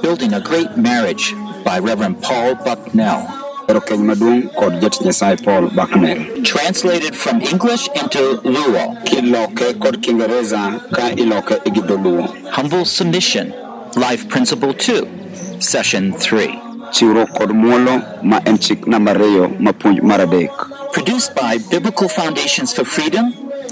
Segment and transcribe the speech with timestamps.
[0.00, 3.28] Building a Great Marriage by Reverend Paul Bucknell.
[3.68, 6.42] Ero keny maduong' kod jatich Nyasaye Paul Bucknell.
[6.42, 8.96] Translated from English into Luo.
[9.04, 12.24] Kiloke kod Kiingereza ka iloke gi dholuo.
[12.50, 13.52] Humble Submission.
[13.96, 15.60] Life Principle 2.
[15.60, 16.48] Session 3.
[16.92, 20.50] Chiwruok kod muolo ma en chik namba ariyo ma puonj mar adek.
[20.92, 23.30] Produced by Biblical Foundations for Freedom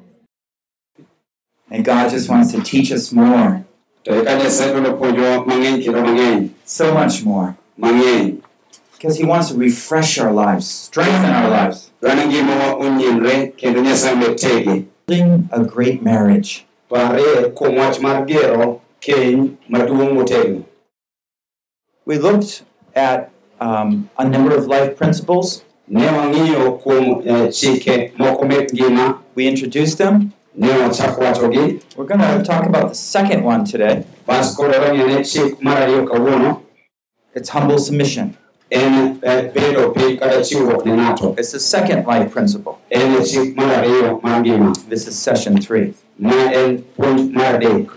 [1.70, 3.65] And God just wants to teach us more,
[4.04, 6.51] To eka Nyasaye dwaro puonjowa mang'eny kendo mang'eny.
[6.65, 7.54] so much more.
[8.96, 14.15] Because He wants to refresh our lives, strengthen our lives, Dhano ngimawa onyienre kendo Nyasaye
[14.16, 14.84] med tege.
[15.06, 16.65] building a great marriage.
[16.90, 20.64] Kuom wach mar gero keny maduong' motegno.
[22.04, 22.62] We looked
[22.94, 25.62] at um, a number of life principles.
[25.88, 30.32] Ne wang'iyo kuom eh, chike moko mek ngima, We introduced them.
[30.56, 31.80] ne wachako wachogi.
[31.96, 34.04] We're going to talk about the second one today.
[34.26, 36.62] Bas koro wang'iyone chik mar ariyo kawuono
[37.34, 38.37] It's humble submission.
[38.71, 39.18] En
[39.54, 41.35] bedo piny kata chiwruok ne.
[41.38, 42.79] It's the second life principle.
[42.90, 45.95] En chik mar ariyo This is session three.
[46.18, 47.90] ma en puonj mar adek.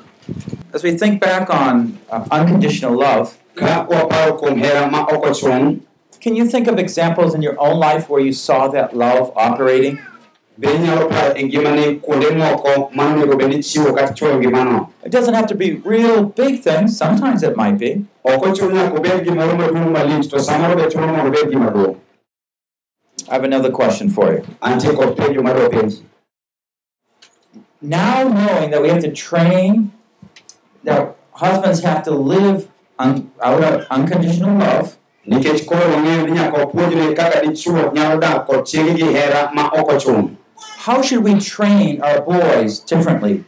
[0.73, 5.81] As we think back on uh, unconditional love, Ka waparo kuom hera ma ok ochung',
[6.19, 9.99] can you think of examples in your own life where you saw that love operating?
[10.59, 14.89] be inyalo paro ngimani kuonde moko ma onego bed ni chiwo kata chwoyo ngimano.
[15.03, 16.97] It doesn't have to be real big things.
[16.97, 18.05] Sometimes it might be.
[18.23, 21.97] Ok ochuno nyaka gimoro maduong' malich, to samoro be chuno mondo obed gima duong'.
[23.29, 24.43] I have another question for you.
[24.61, 26.03] Antie kod penjo madwa penji.
[27.81, 29.91] Now knowing that we have to train,
[30.83, 36.57] that husbands have to live un- out of unconditional love, Nikech koro wang'eyo ni nyaka
[36.57, 40.35] wapuonjre kaka dichwo nyalo dak kod chiege gi hera ma ok ochung'.
[40.85, 43.43] how should we train our boys differently?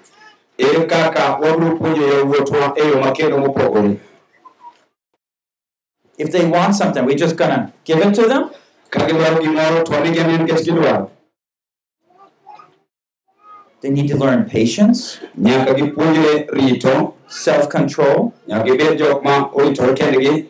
[0.57, 3.99] Ere kaka wabiro puonjo yawuotwa e yo makendo mopogore.
[6.17, 8.51] If they want something, we're just gonna give it to them?
[8.89, 11.09] Ka gidwaro gimoro to wanigi ane nikech gidwaro.
[13.81, 18.33] They need to learn patience, Nyaka gipuonjre rito, self-control.
[18.47, 20.47] nyaka gibed jok ma oritore kendgi.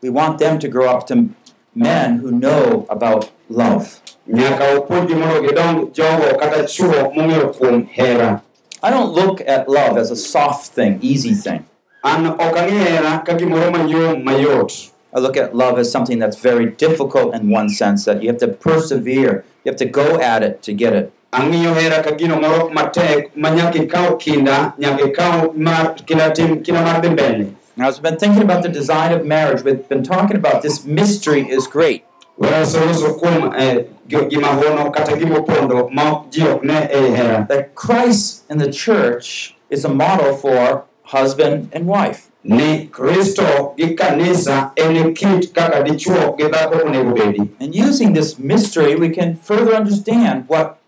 [0.00, 1.28] We want them to grow up to
[1.74, 4.00] men who know about love.
[4.28, 8.42] Nyaka wapuonjgi mondo gidong jogo kata chwo mong'eyo kuom hera.
[8.82, 11.66] I don't look at love as a soft thing, easy thing.
[12.08, 14.90] An ka gimoro mayom mayot.
[15.14, 18.38] I look at love as something that's very difficult in one sense, that you have
[18.38, 21.12] to persevere, you have to go at it to get it.
[21.32, 26.62] Ang'iyo hera ka gino moro matek ma nyaka ikaw kinda, nyaka ikaw mar kinda tim
[26.62, 27.54] kinda mar dhi mbele.
[27.76, 31.42] Now, I've been thinking about the design of marriage, we've been talking about this mystery
[31.48, 32.04] is great.
[32.40, 37.46] Waseloso kuom eh, gi- gima hono kata gimopondo ma ji ok ne ei hera.
[37.48, 42.30] That Christ in the church is a model for husband and wife.
[42.44, 47.50] Ni Kristo gi kanisa en kit kaka dichwo gi dhako onego bedi.
[47.60, 50.78] And using this mystery, we can further understand what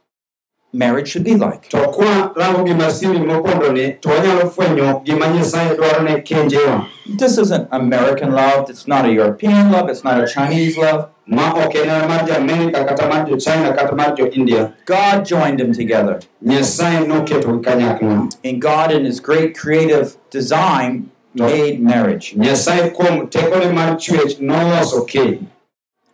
[0.73, 1.69] marriage should be like.
[1.71, 6.87] To kwa rango gima siri mopondo ni, to wanyalo fwenyo gima Nyasaye dwaro ne kenjewa.
[7.19, 11.09] This isn't American love, it's not a European love, it's not a Chinese love.
[11.31, 14.75] Ma ok en mar jo Amerika kata mar jo China kata mar jo India.
[14.85, 16.19] God joined them together.
[16.45, 18.35] Nyasaye noketogi kanyakla.
[18.45, 22.35] And God, in His great creative design, made marriage.
[22.35, 25.47] Nyasaye kuom tekone mar chwech noloso keny.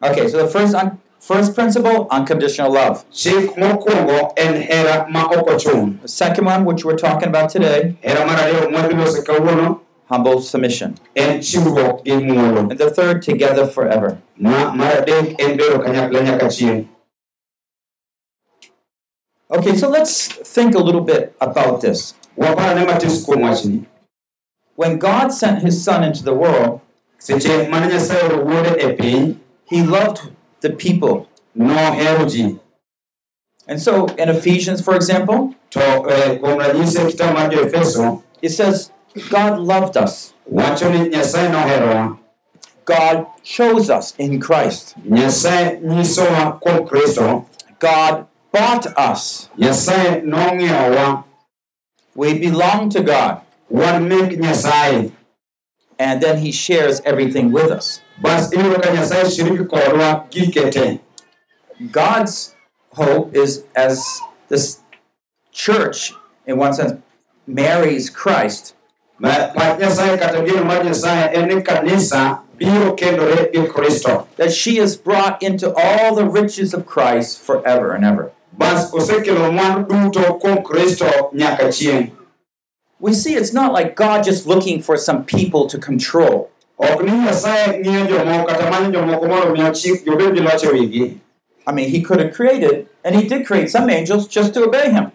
[0.03, 3.04] Okay, so the first un- first principle, unconditional love.
[3.10, 5.98] Chik mokwongo en hera ma ok ochung'.
[6.03, 7.97] The second one, which we're talking about today,
[10.09, 10.94] Hera mar ariyo mwadhi loso kawuono humble submission.
[11.15, 12.71] en chiwruok gi muolo.
[12.71, 14.19] And the third, together forever.
[14.39, 16.89] Ma mar adek en bedo kanyakla nyaka chieng'.
[19.49, 22.15] Okay, so let's think a little bit about this.
[22.37, 23.87] Waparane matis kuom wachni.
[24.75, 26.81] When God sent His Son into the world,
[27.19, 31.28] Seche mane Nyasaye oro wuode piny, He loved the people.
[33.69, 38.91] And so in Ephesians, for example, eh, kuom ranyisi kitabu mar jo-Efeso, it says,
[39.30, 40.34] God loved us.
[40.53, 42.18] wacho Nyasaye noherowa.
[42.84, 44.95] God chose us in Christ.
[45.09, 47.47] Nyasaye nyisowa kuom Kristo.
[47.78, 49.48] God bought us.
[49.59, 51.24] Nyasaye nong'iewowa.
[52.15, 53.41] We belong to God.
[53.68, 55.13] Wan mek Nyasaye.
[55.98, 58.01] And then He shares everything with us.
[58.21, 61.01] Bas iyudo ka Nyasaye shiriki kodwa gike te.
[61.91, 62.54] God's
[62.92, 64.80] hope is as this
[65.53, 66.15] church,
[66.47, 67.03] in one sense,
[67.47, 68.74] marries Christ,
[69.18, 74.97] Ma- nyasaye kata geno mar nyasaye en kanisa biro kendore gi kristo that she is
[74.97, 78.30] brought into all the riches of Christ forever and ever.
[78.59, 82.10] bas osekelo mwandu duto kuom kristo nyaka chieng'
[83.01, 86.48] We see it's not like God just looking for some people to control.
[86.78, 91.19] ok ni nyasaye ng'iyo jomoko kata manyo jomoko mondo mi ochik jobed gi loch wigi
[91.69, 94.89] I mean, He could have created, and He did create some angels just to obey
[94.92, 95.10] Him.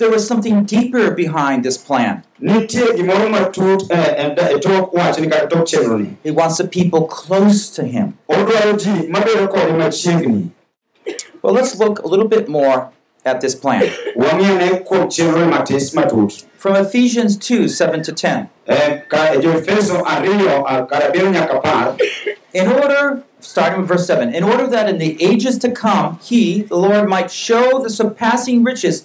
[0.00, 0.64] Ne onyalo timo atima kamano ma- nikech en nyaka gi malaike moluore There was something
[0.64, 2.22] deeper behind this plan.
[2.40, 7.04] nitie gimoro matut e, e, e tok wachni kata tok chenroni He wants the people
[7.06, 8.14] close to Him.
[8.28, 10.50] odwaro ji mabedo kode machiegni
[11.42, 12.88] Well, let's look a little bit more
[13.24, 13.82] at this plan.
[14.16, 18.48] wang'iyane kuom chenroni matis matut From Ephesians 2 7 to 10.
[18.66, 21.96] Eh, ka e joefeso ariyo ah, kar abiriyo nyaka par
[22.54, 26.62] In order, starting with verse 7, in order that in the ages to come, he,
[26.62, 29.04] the Lord, might show the surpassing riches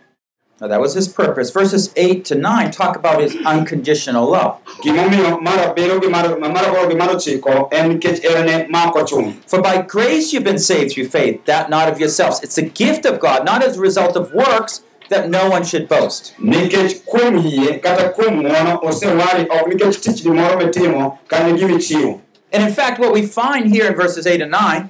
[0.61, 1.49] Now, that was his purpose.
[1.49, 4.59] Verses 8 to 9 talk about his unconditional love.
[4.83, 9.01] gimomiyo mar abiriyo gi mar mar aboro gi mar ochiko en nikech erene ma ok
[9.01, 12.41] ochung' For by grace you've been saved through faith, that not of yourselves.
[12.43, 15.89] It's a gift of God, not as a result of works, that no one should
[15.89, 16.33] boast.
[16.39, 22.21] nikech kuom yie kata kuom ng'uono osewari ok nikech tich gimoro mitimo kane gimichiwo
[22.53, 24.89] And in fact, what we find here in verses 8 and 9,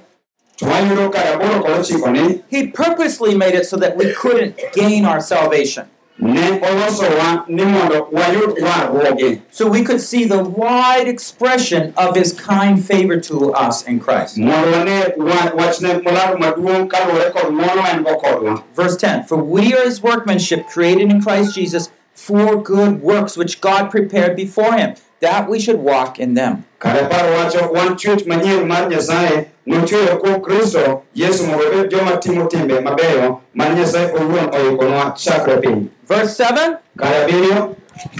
[2.50, 5.86] he purposely made it so that we couldn't gain our salvation.
[6.18, 12.32] ne olosowa ni mondo wayud warruoge So we could see the wide expression of his
[12.32, 14.36] kind favor to us in Christ.
[14.38, 19.24] mondo wane wa- wachne molaro maduong' kaluwore kod ng'uono ma en go kodwa Verse 10
[19.26, 24.36] For we are his workmanship, created in Christ Jesus for good works, which God prepared
[24.36, 26.64] before him, that we should walk in them.
[26.80, 32.16] kare par wacho wan chwech manyien mar nyasaye nochweyo kuom kristo yesu mondo obed joma
[32.16, 37.76] timo timbe mabeyo mane nyasaye owuon oikonwa chakre piny Verse 7 kare abiriyo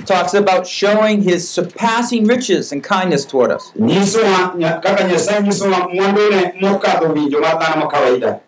[0.07, 3.73] talks about showing his surpassing riches and kindness toward us.
[3.77, 8.39] nyisowa kaka nyasaye nyisowa mwandune mokadho winjo mar dhano ma kawaida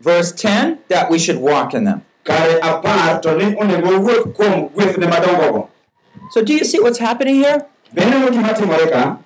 [0.00, 2.00] Verse 10 that we should walk in them.
[2.24, 5.68] kare apar to ni onego wuoth kuom gwethne madongogo
[6.32, 7.66] So, do you see what's happening here?
[7.94, 9.18] bende no gima timore ka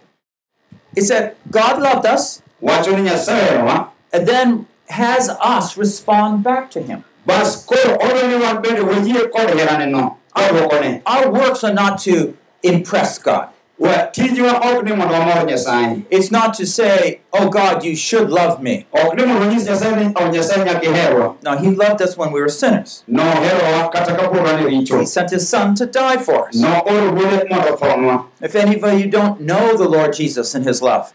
[0.97, 6.71] Is that God loved us wacho ni nyasaye herowa and then has us respond back
[6.71, 7.05] to him.
[7.27, 12.35] bas koro odwa ni wan bende wayie kod heraneno kodwokone Our works are not to
[12.63, 13.49] impress God.
[13.79, 18.31] Wa tijwa ok ni mondo wamor nyasaye It's not to say, oh God, you should
[18.31, 18.87] love me.
[18.93, 22.33] ok ni mondo wanyis nyasaye ni o nyasaye nyaka iherwa No, He loved us when
[22.33, 23.05] we were sinners.
[23.09, 26.57] noherowa kata kapod wan richo He sent His Son to die for us.
[26.57, 30.83] nooro wuode mondo othonwa If any of you don't know the Lord Jesus and His
[30.83, 31.13] love,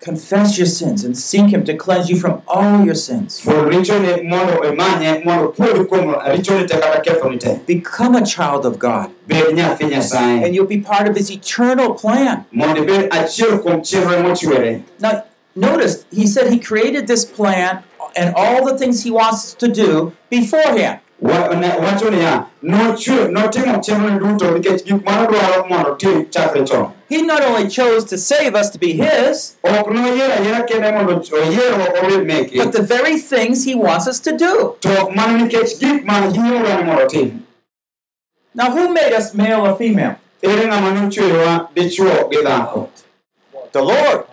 [0.00, 3.40] confess your sins and seek Him to cleanse you from all your sins.
[3.40, 8.64] ful richone mondo imanye mondo puodhi kuom richoni te kata kethoni te Become a child
[8.64, 12.44] of God, bed nyathi nyasaye and you'll be part of His eternal plan.
[12.52, 15.24] mondo ibed achiel kuom chenro mochwere Now,
[15.56, 17.82] notice He said He created this plan
[18.16, 21.00] and all the things He wants us to do beforehand.
[21.20, 27.42] Wacho niya notimo chenro duto nikech gik mano dwaro mondo tim chakre chon He not
[27.42, 32.26] only chose to save us to be His, ok noyiero ayiera kende mondo oyiero obed
[32.26, 34.76] meke but the very things He wants us to do.
[34.80, 37.42] to mana nikech gik ma hiora ni mondo otim
[38.54, 40.16] Now, who made us male or female?
[40.42, 42.88] ere ng'ama nochweyowa dichuo gi dhako
[43.72, 44.24] The Lord.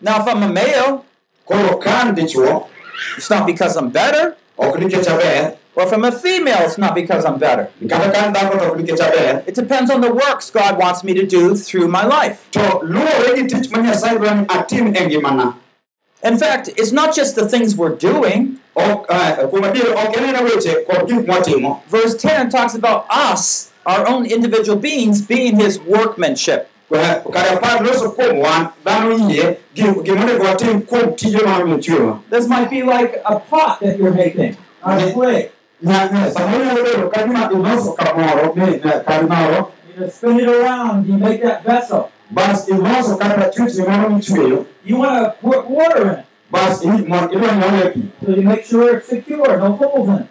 [0.00, 1.04] Now, if I'm a male,
[1.46, 2.68] koro kan dichuo
[3.16, 4.36] it's not because I'm better.
[5.74, 7.70] Or if I'm a female, it's not because I'm better.
[9.46, 12.46] It depends on the works God wants me to do through my life.
[16.22, 18.58] In fact, it's not just the things we're doing.
[21.88, 26.68] Verse 10 talks about us, our own individual beings, being His workmanship.
[32.30, 34.56] This might be like a pot that you're making
[35.12, 35.50] clay.
[40.10, 42.10] Spin it around, you make that vessel.
[44.10, 46.26] michweyo You want to put water in it,
[48.24, 50.26] so you make sure it's secure, no holes in it.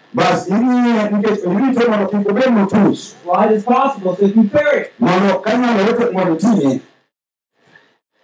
[2.52, 4.94] motuch Wide as possible so you can carry it.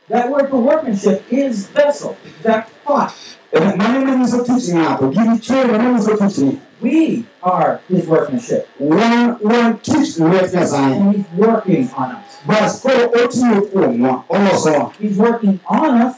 [0.09, 3.36] That word for workmanship is vessel, that pot.
[3.77, 8.67] Mano manyiso tich ng'ato gini chwere manyiso tichni We are his workmanship.
[8.79, 12.37] wan tich lwet nyasaye And he's working on us.
[12.45, 16.15] bas koro otiyo kuomwa olosowa He's working on us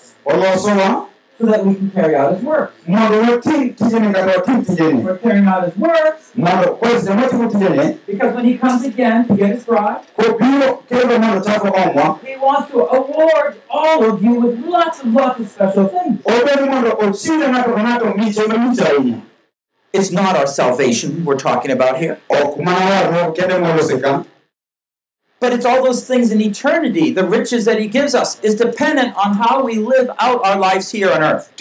[1.40, 2.74] so that we can carry out his work.
[2.88, 6.32] mondo watim tijeni kata watim tijeni We're carrying out his works.
[6.36, 11.20] Mondo kwesde watimo tijeni because when he comes again to get his bride, kobiro kendo
[11.20, 15.48] mondo chako omwa he wants to award all of you with lots and lots of
[15.50, 16.20] special things.
[16.26, 19.18] obedo mondo ochiwne ng'ato ka ng'ato miche malich ahinya
[19.94, 24.24] It's not our salvation we're talking about here, ok mana warruok kende moloseka
[25.40, 27.12] but it's all those things in eternity.
[27.12, 30.92] The riches that he gives us is dependent on how we live out our lives
[30.92, 31.52] here on earth.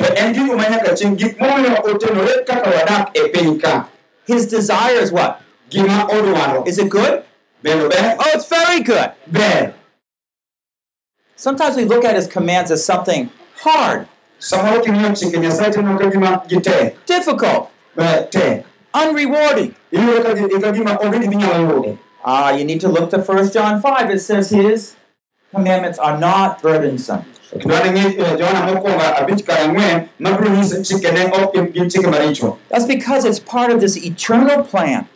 [4.26, 5.40] His desire is what?
[6.66, 7.24] Is it good?
[8.20, 9.12] Oh, it's very good.
[11.36, 13.30] Sometimes we look at his commands as something
[13.60, 14.08] hard,
[17.06, 17.70] difficult,
[18.94, 19.74] unrewarding.
[22.24, 24.10] Ah, you need to look to 1 John 5.
[24.10, 24.96] It says his
[25.54, 27.24] commandments are not burdensome.
[32.68, 35.06] That's because it's part of this eternal plan.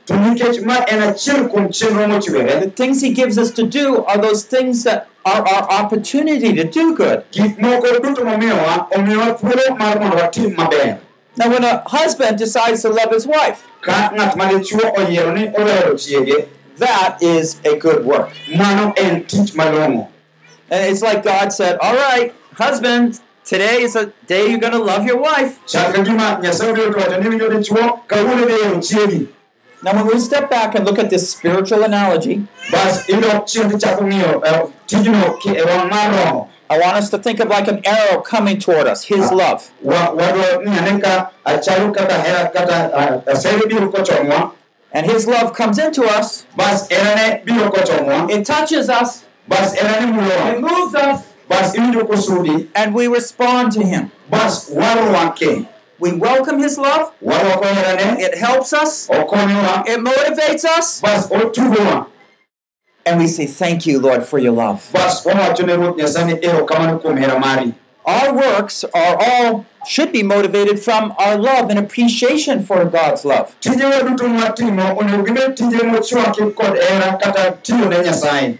[2.60, 6.64] The things he gives us to do are those things that are our opportunity to
[6.64, 7.24] do good.
[11.36, 13.66] Now, when a husband decides to love his wife,
[16.78, 18.30] ka ng'at madichuo oyiero ni ohero chiege that is a good work.
[18.56, 20.08] mano en tich malong'o
[20.70, 24.78] And it's like God said, All right, husband, today is a day you're going to
[24.78, 25.58] love your wife.
[25.66, 29.28] chal ka gima nyasaye obiro to wacho ni winjo dichuo kawuono dhi hero chiegi
[29.84, 34.04] Now, when we step back and look at this spiritual analogy, bas idok chien tichako
[34.06, 37.68] ng'iyo eh, tijno ki- e wang' mar roho I want us to think of like
[37.68, 39.70] an arrow coming toward us, his love.
[44.92, 45.52] Wa- wadwa ni ane ka achalo kaka hera kata asere biro kochomwa And his love
[45.54, 49.24] comes into us, bas herane biro kochomwa it touches us,
[50.54, 54.10] it moves us, bas iwinjo kosudi and we respond to him.
[55.98, 57.12] We welcome his love,
[58.20, 59.08] it helps us,
[59.86, 61.00] it motivates us,
[63.06, 64.90] and we say, Thank you, Lord, for your love.
[68.04, 70.12] Bas wawacho ne ruoth nyasaye ni erokamano kuom hera mari Our works are all should
[70.12, 73.46] be motivated from our love and appreciation for God's love.
[73.60, 78.58] tijewa duto mwatimo onego gibed tije mochwaki kod hera kata tiyo ne nyasaye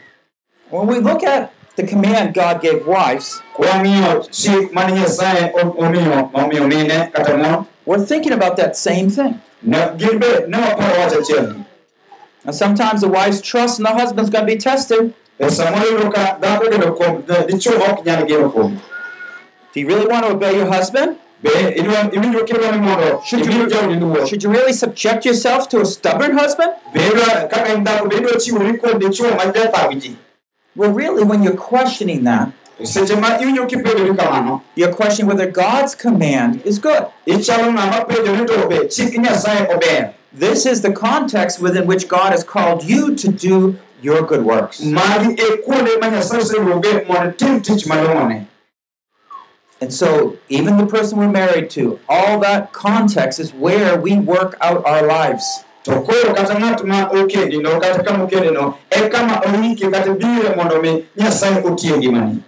[0.71, 6.31] When we look at the command God gave wives, kwang'iyo chik mane nyasaye o- omiyo
[6.35, 9.35] omiyo mine kata mon we're thinking about that same thing.
[9.63, 11.55] ne gin be ne waparo wach achiel
[12.45, 15.15] And sometimes the wife's trust in the husband's going to be tested.
[19.75, 21.17] Do you really want to obey your husband?
[21.43, 25.85] be idwa- iwinjo kidwa ni mondo Should you, should you really subject yourself to a
[25.85, 26.73] stubborn husband?
[26.95, 30.17] be idwa kaka en dhako be idwa chiwori kuom dichuo ma jathag ji
[30.77, 32.49] Well, really, when you're questioning that,
[32.83, 37.03] seche ma iwinjo kipenjori kamano you're questioning whether God's command is good.
[37.27, 42.09] ichalo ng'ama penjo ni to be chik nyasaye ober This is the context within which
[42.09, 44.81] God has called you to do your good works.
[49.83, 54.57] And so, even the person we're married to, all that context is where we work
[54.61, 55.65] out our lives.
[55.85, 61.03] koro kata ng'at ma okendino kata kama okendino e kama oike kata bire mondo mi
[61.19, 62.45] nyasaye otie ngimani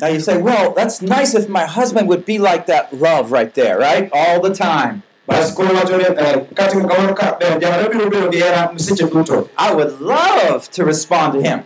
[0.00, 3.54] Now you say, well, that's nice if my husband would be like that love right
[3.54, 4.10] there, right?
[4.12, 5.04] All the time.
[5.26, 9.06] bas koro wacho ni eh, katimo kamano ka ber jamare biro bedo gi hera seche
[9.06, 11.62] duto I would love to respond to him,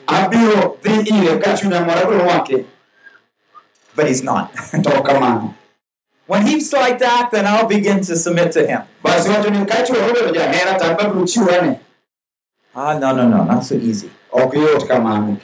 [3.97, 4.55] but he's not.
[4.71, 5.55] to kamano
[6.31, 8.83] when he's like that, then I'll begin to submit to him.
[9.03, 11.81] bas wacho ni ka chuo obedo jahera to an babiro chiwane
[12.73, 14.11] Ah, no, no, no, not so easy.
[14.33, 15.41] yot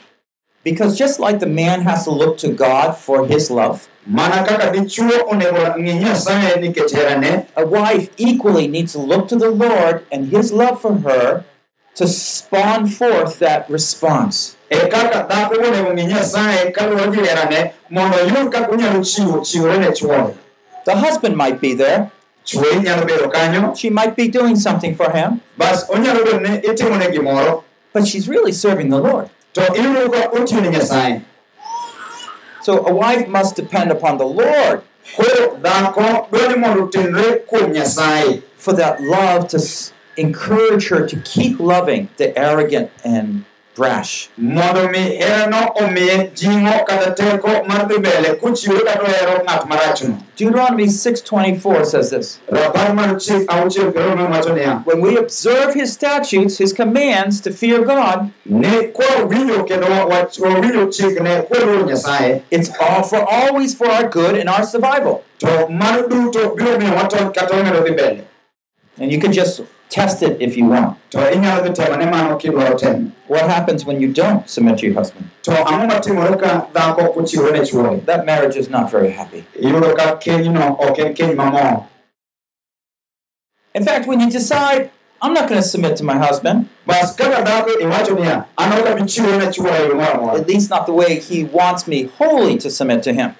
[0.63, 4.71] Because just like the man has to look to God for his love, mana kaka
[4.71, 10.05] dichuo onego ng'i nyasaye nikech herane a wife equally needs to look to the Lord
[10.09, 11.43] and his love for her
[11.97, 14.55] to spawn forth that response.
[14.69, 19.91] kaka dhako onego ng'i nyasaye kaluwore gi herane mondo oyud kaka onyalo chiwo chiwore ne
[19.91, 20.33] chuore
[20.85, 22.11] The husband might be there,
[22.45, 23.75] chuori nyalo bedo kanyo.
[23.75, 27.63] She might be doing something for him, bas onyalo bedo ni itimone gimoro.
[27.93, 29.29] But she's really serving the Lord.
[29.53, 31.21] to iyudo ka otiyo ne nyasaye.
[32.61, 34.81] So a wife must depend upon the Lord
[35.15, 38.43] koro dhako dwani mondo otenre kuom nyasaye.
[38.57, 39.59] for that love to
[40.17, 43.43] encourage her to keep loving the arrogant and
[43.75, 44.29] brash.
[44.37, 50.17] mondo mi herano omiye jing'o kata teko mar dhi mbele kochiwore kata ohero ng'at marachno
[50.35, 52.39] Deuteronomy 6:24 says this.
[52.51, 57.39] rapar mar chik auchiel piero ang'wen wacho niya When we observe his statutes, his commands
[57.41, 63.75] to fear God, ni kwawinjo kendo wach- wawinjo chikne kwaluoro nyasaye it's all for always
[63.75, 65.23] for our good and our survival.
[65.39, 68.23] to mano duto biro miyo watony kata wamedo dhi mbele
[68.99, 70.97] And you can just test it if you want.
[71.11, 74.85] to inyalo dhi temo ne mano kidwaro temo What happens when you don't submit to
[74.87, 75.29] your husband?
[75.43, 79.45] to ang'o matimore ka dhako ochiwore ne chuore That marriage is not very happy.
[79.61, 81.85] iyudo ka kenyno ok en keny mamor
[83.75, 84.89] In fact, when you decide,
[85.21, 88.91] I'm not going to submit to my husband, bas kaka dhako iwacho niya an ok
[88.91, 92.03] abi chiwore ne chuora yo moro amora at least not the way he wants me
[92.17, 93.35] wholly to submit to him,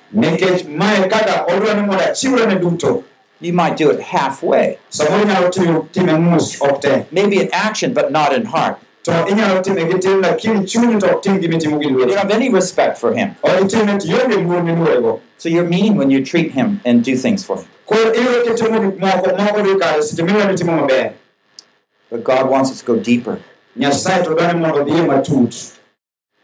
[3.41, 4.77] nikech mae kaka odwa ni mondo achiwre ne duto you might do it halfway.
[4.89, 8.77] samoro inyalo timo time mus ok te Maybe in action, but not in heart.
[9.03, 12.31] to inyalo time gi tim lakini chunyi to ok tim gimitimo gi You don't have
[12.31, 13.35] any respect for him.
[13.43, 17.15] ok itime to ionge luor miluorego So you're mean when you treat him and do
[17.15, 17.65] things for him.
[17.85, 21.11] koro iyudo kitimo gik moko moko dhi kare seche miwa ni timo maber
[22.09, 23.37] But God wants us to go deeper
[23.77, 25.73] nyasaye to dwani mondo dhiye matut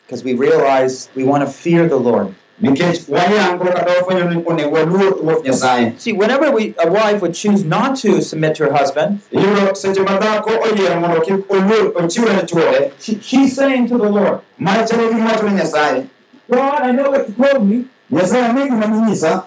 [0.06, 2.36] because we realize we want to fear the Lord.
[2.62, 7.34] Nikech wayango kata wafwenyo ni onego waluor ruoth nyasaye See, whenever we, a wife would
[7.34, 11.92] choose not to submit to her husband, iyudo seche ma dhako oyiero mondo kik oluor
[11.96, 16.06] ochiwre ne chuore she, she's saying to the Lord, mana chalo gi wacho ne nyasaye
[16.50, 17.86] God, I know what you told me.
[18.12, 19.44] nyasaye ane gima ninyisa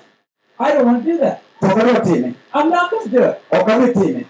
[0.58, 1.42] I don't want to do that.
[1.60, 3.42] to ok adwa time I'm not going to do it.
[3.52, 4.24] ok adhi time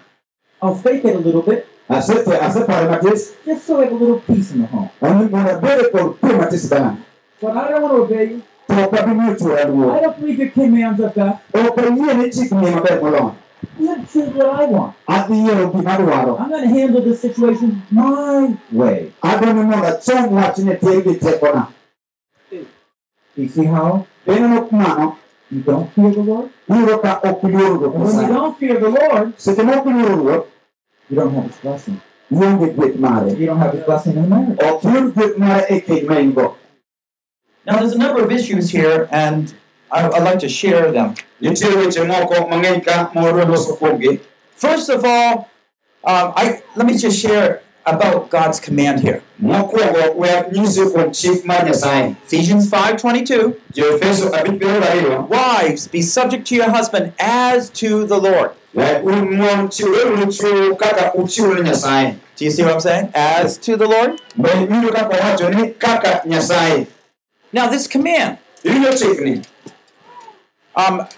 [0.63, 4.21] I'll fake it a little bit Ase- asepare matis just so I have a little
[4.21, 4.91] peace in the home.
[5.03, 6.97] Ani mondo abed kod kwe matis dala
[7.41, 8.43] But I don't want to obey you.
[8.69, 11.39] To ok abi miyo chuora I don't believe your commands are God.
[11.55, 13.35] ok ayie ni chik ni maber moloyo
[13.79, 14.95] I'm going to choose what I want.
[15.09, 19.13] adhi yiero gima adwaro I'm going to handle this situation my way.
[19.23, 21.67] adwa ni mondo achom wachni tieg gi tekona
[23.37, 26.49] You see how you don't fear the Lord?
[26.71, 29.91] iyudo ka ok iluoro ruoth And when you don't fear the Lord, seche ma ok
[29.91, 30.47] iluoro ruoth
[31.11, 32.01] you don't have His blessing.
[32.33, 34.59] ionge gweth mare You don't have His blessing in marriage.
[37.67, 39.53] Now, there's a number of issues here, and
[39.91, 41.15] I, I'd like to share them.
[44.55, 45.51] First of all,
[46.05, 49.23] um, I let me just share about God's command here.
[52.27, 53.55] Ephesians 5:22.
[53.75, 58.51] jo-efeso abich piero ariyo Wives, be subject to your husband as to the Lord.
[62.37, 63.11] Do you see what I'm saying?
[63.15, 64.21] As to the Lord.
[67.57, 68.37] Now, this command,
[70.77, 71.09] um,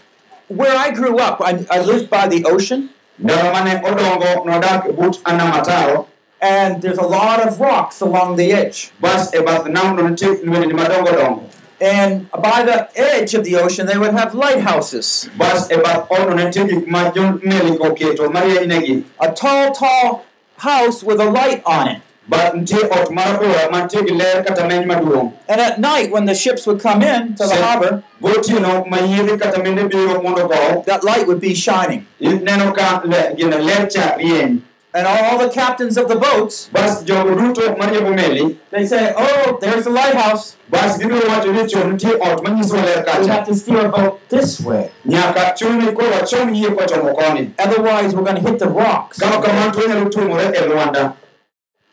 [0.46, 5.14] where I grew up, I, I lived by the ocean, ndalo mane odongo nodak but
[5.24, 6.06] anamataro
[6.40, 8.92] and there's a lot of rocks along the edge.
[9.00, 11.42] bas bath nam no nitie lwendni madongo dongo
[11.80, 15.28] And by the edge of the ocean, they would have lighthouses.
[15.36, 20.24] bas bath odno nitie gik ma jo-melik oketo marienynegi A tall, tall
[20.58, 22.02] house with a light on it.
[22.28, 26.26] But nitie ot mar bora mantie gi ler kata meny maduong' And at night, when
[26.26, 30.46] the ships would come in to the harbor, gotieno ma yiedhi kata mende biro mondo
[30.48, 32.06] go that light would be shining.
[32.20, 34.62] ineno ka le- gina ler cha rieny
[34.94, 39.58] And all the captains of the boats, bas jogo duto mariembo meli they say, Oh,
[39.60, 40.56] there's the lighthouse.
[40.70, 44.20] bas gibiro wacho ni chon nitie ot manyiso ler We have to steer a boat
[44.30, 44.90] this way.
[45.06, 49.18] nyaka chuni koro wachom yie kochomo koni Otherwise, we're going to hit the rocks.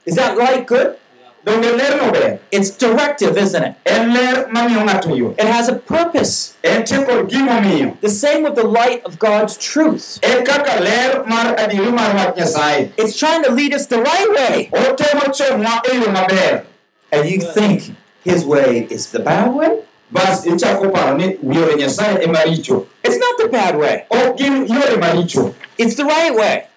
[0.05, 0.97] Is that light good?
[1.45, 3.75] ber It's directive, isn't it?
[3.85, 6.55] en ler mamiyo ng'ato yo It has a purpose.
[6.63, 10.19] entie kod gimomiyo The same with the light of God's truth.
[10.23, 12.37] en kaka ler mar adieri mar wach
[12.97, 14.69] It's trying to lead us the right way.
[14.73, 16.65] otemo chomwa yo maber
[17.11, 19.81] And you think His way is the bad way?
[20.11, 22.25] bas ichako paro ni yore nyasaye
[23.03, 24.05] It's not the bad way.
[24.09, 26.67] ok gin yore maricho It's the right way.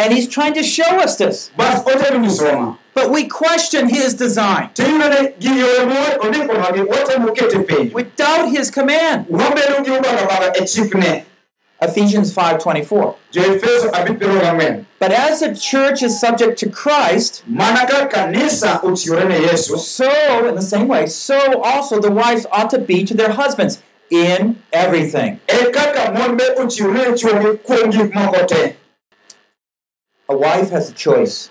[0.00, 1.50] En yo maber And He's trying to show us this.
[1.56, 4.70] bas otemo nyisowa ma But we question His design.
[4.74, 9.26] tiyudo ni gi yore mowe ondikonwagi watemo kete piny We doubt His command.
[9.30, 11.24] wabedo gi ubagabaga chikne
[11.82, 13.14] Ephesians 5:24.
[13.32, 18.80] jo-efeso abich piero ang'wen But as the church is subject to Christ, mana ka kanisa
[18.82, 23.02] ochiwore ne yesu so in the same way, so also the wives ought to be
[23.04, 25.40] to their husbands in everything.
[25.48, 28.76] e kaka mon be ochiwore ne chwogi kuom gik moko te
[30.30, 31.50] A wife has a choice.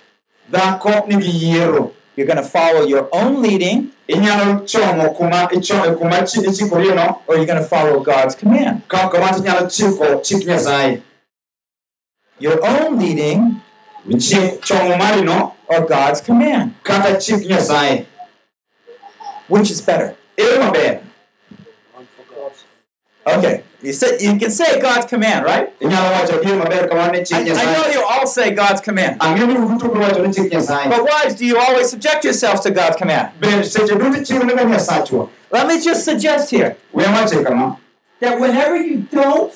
[0.51, 3.91] dhako nigi yiero You're going to follow your own leading.
[4.09, 8.81] Inyalo chomo kuma icho- kuma chi- or you're going to follow God's command.
[8.89, 10.43] ka kamano chiko chik
[12.39, 13.61] Your own leading.
[15.71, 16.73] Or God's command?
[19.47, 20.15] Which is better?
[23.27, 25.79] Okay, you say you can say God's command, right?
[25.79, 29.47] inyalo wacho ere maber kamano ne I, I know you all say God's command, ang'eyo
[29.47, 32.71] ni uduto biro wacho ni chik nyasaye but wives, do you always subject yourselves to
[32.71, 33.31] God's command?
[33.39, 37.77] bende seche duto chiwonega nyasachwa Let me just suggest here we wache kama
[38.19, 39.53] that whenever you don't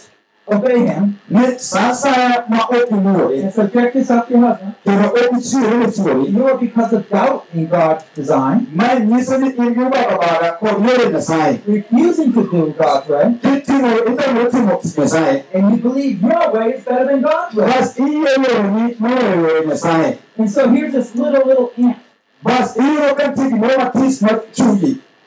[0.47, 5.07] obey Him ni sa asaya ma ok iluore and subject yourself to your husband, kendo
[5.09, 9.47] ok ichiwore ne chuori you are because of doubt in God's design, mae nyiso ni
[9.55, 14.97] in gi barabaga kod yore nyasaye refusing to do God's way, kitimo itamore timo tich
[14.97, 17.65] nyasaye and you believe your way is better than God's way.
[17.67, 21.97] bas iyie yoreni moloyo yore nyasaye And so here's this little little ant.
[22.43, 24.21] bas iyudo ka nitie gimoro matis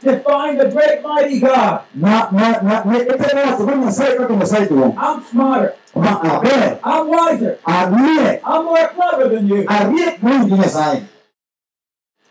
[0.06, 1.80] chunyi Define the great mighty God.
[1.94, 5.74] ma ma ma ne itemo wacho go nyasaye kaka nyasaye duong' I'm smarter.
[5.94, 7.58] ma aber I'm wiser.
[7.66, 9.64] ariek I'm more clever than you.
[9.64, 11.02] ariek moingi nyasaye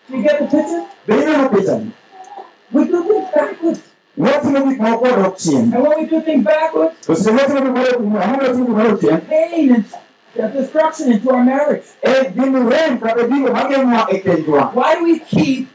[0.09, 0.85] You get the picture?
[1.07, 1.91] be ineno pichani
[2.71, 3.81] We do things backwards.
[4.17, 8.21] watimo gik moko odok chien And when we do things backwards, to seche watimo gimoro
[8.21, 9.85] ang'o watimo gimoro chien pain and
[10.39, 11.83] uh, destruction into our marriage.
[12.03, 15.69] e gin rem kata gigo mageng'wa e kendwa Why do we keep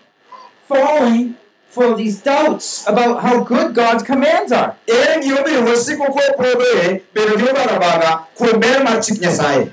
[0.69, 1.35] falling
[1.71, 4.75] for these doubts about how good God's commands are?
[4.87, 9.71] ere gimomiyo wasiko kopodhoe bedo gi barabaga kuom ber mar chik nyasaye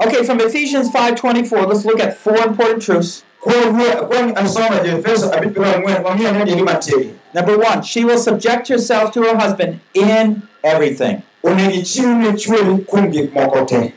[0.00, 3.24] Okay, from Ephesians 5:24, let's look at four important truths.
[3.40, 8.18] kuom kuom asoma joefeso abich piero ang'wen wang'iyo ni adieri matiegi Number one, she will
[8.18, 11.22] subject herself to her husband in everything.
[11.44, 13.92] onego ichiw ne chuori kuom gik moko te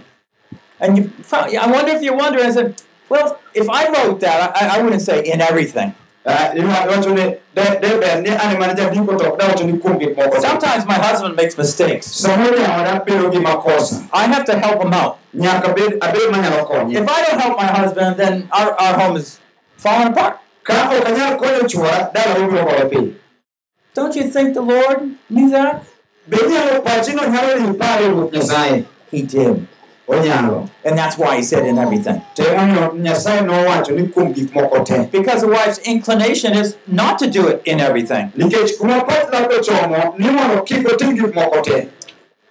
[0.82, 4.56] And you, found- I wonder if you're wondering, I said, well, if I wrote that,
[4.56, 5.94] I, I wouldn't say in everything.
[6.24, 9.64] Ah, iwa- iwacho ni de de ber ni an ema ne jandiko to ok dawacho
[9.66, 12.06] ni kuom gik moko te Sometimes my husband makes mistakes.
[12.06, 15.18] samoro jaoda bedo gi makosa I have to help him out.
[15.34, 19.16] nyaka bed abed manyalo konye If I don't help my husband, then our, our home
[19.16, 19.38] is
[19.76, 20.38] falling apart.
[20.62, 23.14] ka ok anyal konyo chuora dala biro gore piny
[23.94, 25.84] Don't you think the Lord knew that?
[26.28, 29.66] Be nyalo pachino nyalo riw pare nyasaye He did.
[30.08, 32.20] onyalo And that's why he said in everything.
[32.34, 36.76] to emomiyo uh, nyasaye nowacho ni kuom gik moko te Because the wife's inclination is
[36.86, 38.32] not to do it in everything.
[38.36, 41.88] nikech kuma pach dhako chomo ni mondo kik otim gik moko te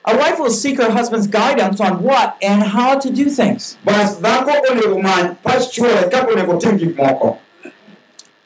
[0.05, 3.77] A wife will seek her husband's guidance on what and how to do things.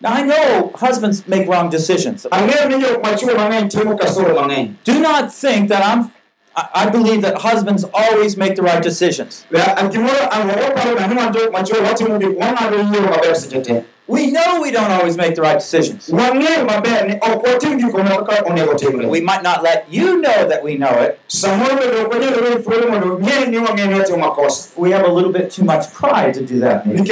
[0.03, 2.27] Now, I know husbands make wrong decisions.
[2.31, 6.11] ang'eyo ni jok machuo mang'eny timo kasoro mang'eny Do not think that I'm.
[6.55, 9.45] I I believe that husbands always make the right decisions.
[9.49, 9.57] Be-
[9.93, 14.29] gimoro waparo ga ni wan jok machuo watimo gik wang'ado yiero maber seche te We
[14.31, 16.09] know we don't always make the right decisions.
[16.09, 20.19] wang'eyo maber ni ok watim gik moko kaka onego timre We might not let you
[20.21, 21.17] know that we know it.
[21.29, 25.05] samoro bende ok wanyal weyo thuolo mondo ng'e ni wang'e ni watimo makosa We have
[25.07, 26.85] a little bit too much pride to do that.
[26.85, 27.07] maybe.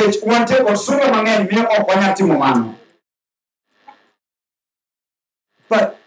[5.72, 5.98] But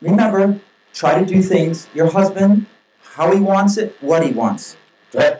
[0.00, 0.60] remember,
[0.94, 2.66] try to do things your husband,
[3.16, 4.76] how he wants it, what he wants.
[5.12, 5.36] As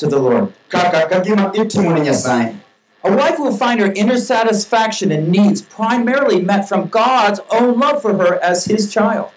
[0.00, 0.52] to the Lord.
[3.02, 8.02] A wife will find her inner satisfaction and needs primarily met from God's own love
[8.02, 9.30] for her as his child.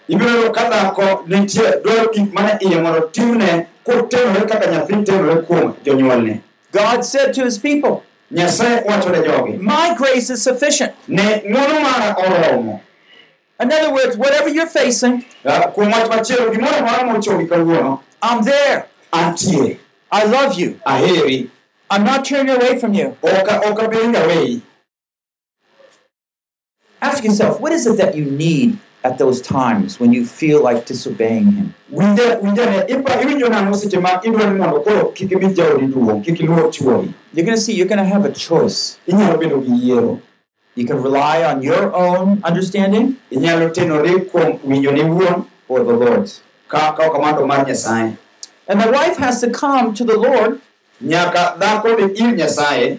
[6.72, 10.92] God said to his people, nyasaye wacho ne jogi My grace is sufficient.
[11.08, 12.80] ne ng'wono mara oromo
[13.60, 18.86] In other words, whatever you're facing, kuom wach machielo gimoro amora I'm there.
[19.12, 20.80] I love you.
[20.86, 23.16] I'm not turning away from you.
[23.22, 24.62] ok ok abendi aweyi
[27.00, 30.86] Ask yourself, what is it that you need at those times when you feel like
[30.86, 31.74] disobeying him?
[31.92, 36.22] winje winjane ipa iwinjo nang'o seche ma idwaro ni mondo koro kik imi jaodi duong'
[36.24, 38.98] kik iluor chuori You're going to see you're going to have a choice.
[39.08, 40.20] inyalo bedo gi yiero
[40.76, 46.40] You can rely on your own understanding inyalo tenori kuom winjoni wuon or the Lord's.
[46.68, 48.16] ka ka ok kamano to mar nyasaye
[48.66, 50.60] And the wife has to come to the Lord
[51.02, 52.98] nyaka dhako dhi ir nyasaye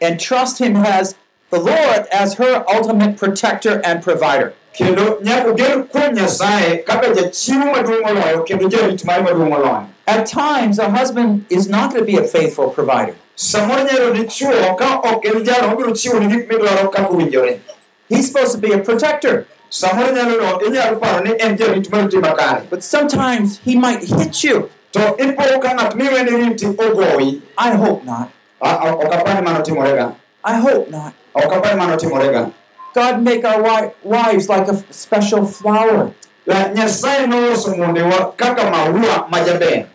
[0.00, 1.14] and trust him as
[1.50, 4.52] the Lord as her ultimate protector and provider.
[4.74, 5.52] Kendo nyaka
[5.92, 9.86] kuom nyasaye kaka jachiwo maduong' moloyo kendo jarit mare maduong' moloyo.
[10.06, 13.14] At times, a husband is not going to be a faithful provider.
[13.36, 17.60] samoro nyalo ni chuo ka ok en jalo mabiro chiwo ni gik midwaro kaka owinjore.
[18.08, 22.20] He's supposed to be a protector, samoro nyalo no inyalo paro ni en jarit mariti
[22.20, 22.68] makare.
[22.70, 24.70] But sometimes he might hit you.
[24.92, 28.28] To ipo ka ng'at miweni riti ogoyi I hope not.
[28.60, 31.14] A- a- ok apar mano timorega I hope not.
[31.34, 32.52] ok apar mano timorega
[32.94, 36.12] God make our wives like a special flower.
[36.46, 39.86] La- nyasaye noloso mondewa kaka maua majaber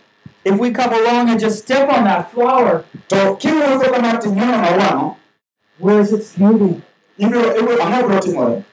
[0.46, 5.16] If we come along and just step on that flower, to kiwuotho kama tinyono mauano
[5.80, 6.82] where's its beauty?
[7.20, 8.64] ibiro ibiro ang'o biro timore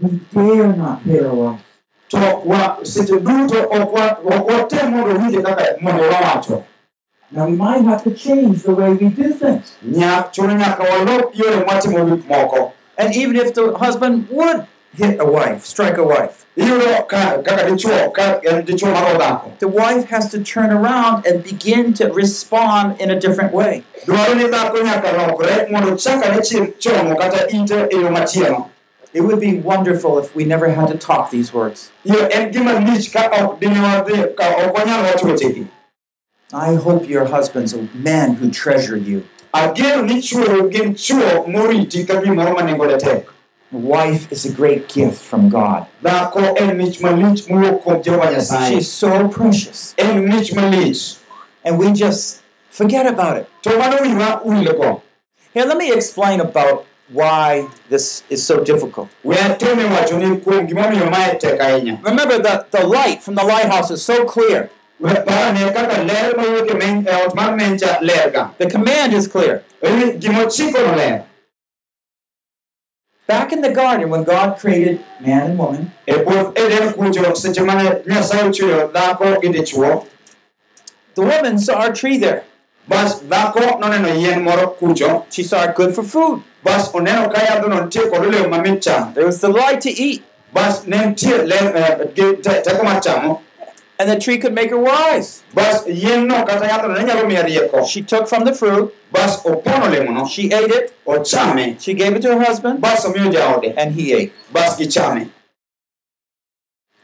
[0.00, 1.62] We dare not our wives.
[2.10, 3.94] to wa seche duto ok
[4.46, 6.64] watem mondo winje kaka mondo wawacho
[7.30, 9.76] Now we might have to change the way we do things.
[9.84, 15.20] nya chuno nyaka walok yore mwatimo gik moko And even if the husband would hit
[15.20, 19.68] a wife, strike a wife, iyudo ka kaka dichuo ka en dichuo maro dhako the
[19.68, 23.84] wife has to turn around and begin to respond in a different way.
[24.06, 28.70] dwaro ni dhako nyaka lokre mondo chakane chiem chomo kata ite yo machielo
[29.12, 31.90] It would be wonderful if we never had to talk these words.
[36.52, 39.24] I hope your husbands a man who treasure you.
[39.54, 43.26] ageno ni chuo gin chuo moriti ka gimoro ma nengone tek
[43.72, 45.86] wife is a great gift from God.
[46.02, 49.94] dhako en mich malich mowuok kuom jehova nyasaye She's so precious.
[49.98, 51.16] en mich malich
[51.64, 53.48] And we just forget about it.
[53.62, 55.02] to mano wiwa wilgo
[55.54, 59.08] Here, let me explain about why this is so difficult.
[59.24, 63.44] we ateme wacho ni kuom gimomiyo mae tek ahinya Remember that the light from the
[63.44, 64.70] lighthouse is so clear.
[65.00, 68.68] We parane kaka ler mawuok e men- e eh, ot mar mencha ler ga The
[68.68, 69.62] command is clear.
[69.82, 71.24] en gimochikono ler
[73.28, 78.02] Back in the garden, when God created man and woman, puoth eden kucho seche mane
[78.06, 80.06] nyasaye ochweyo dhako gi dichuo
[81.14, 82.42] the woman saw a tree there.
[82.88, 86.42] bas dhako noneno yien moro kucho She saw it good for food.
[86.64, 89.14] bas oneno ka yadhono nitie kod olemo mamit chamo.
[89.14, 90.22] There was the light to eat,
[90.56, 90.72] eh,
[93.98, 95.42] and the tree could make her wise.
[95.54, 99.42] bas yien no kata yadhono ne nyalo miya rieko She took from the fruit, bas
[99.42, 103.94] opono olemono she ate it, she gave it to her husband, bas omiyo jaode and
[103.94, 104.32] he ate.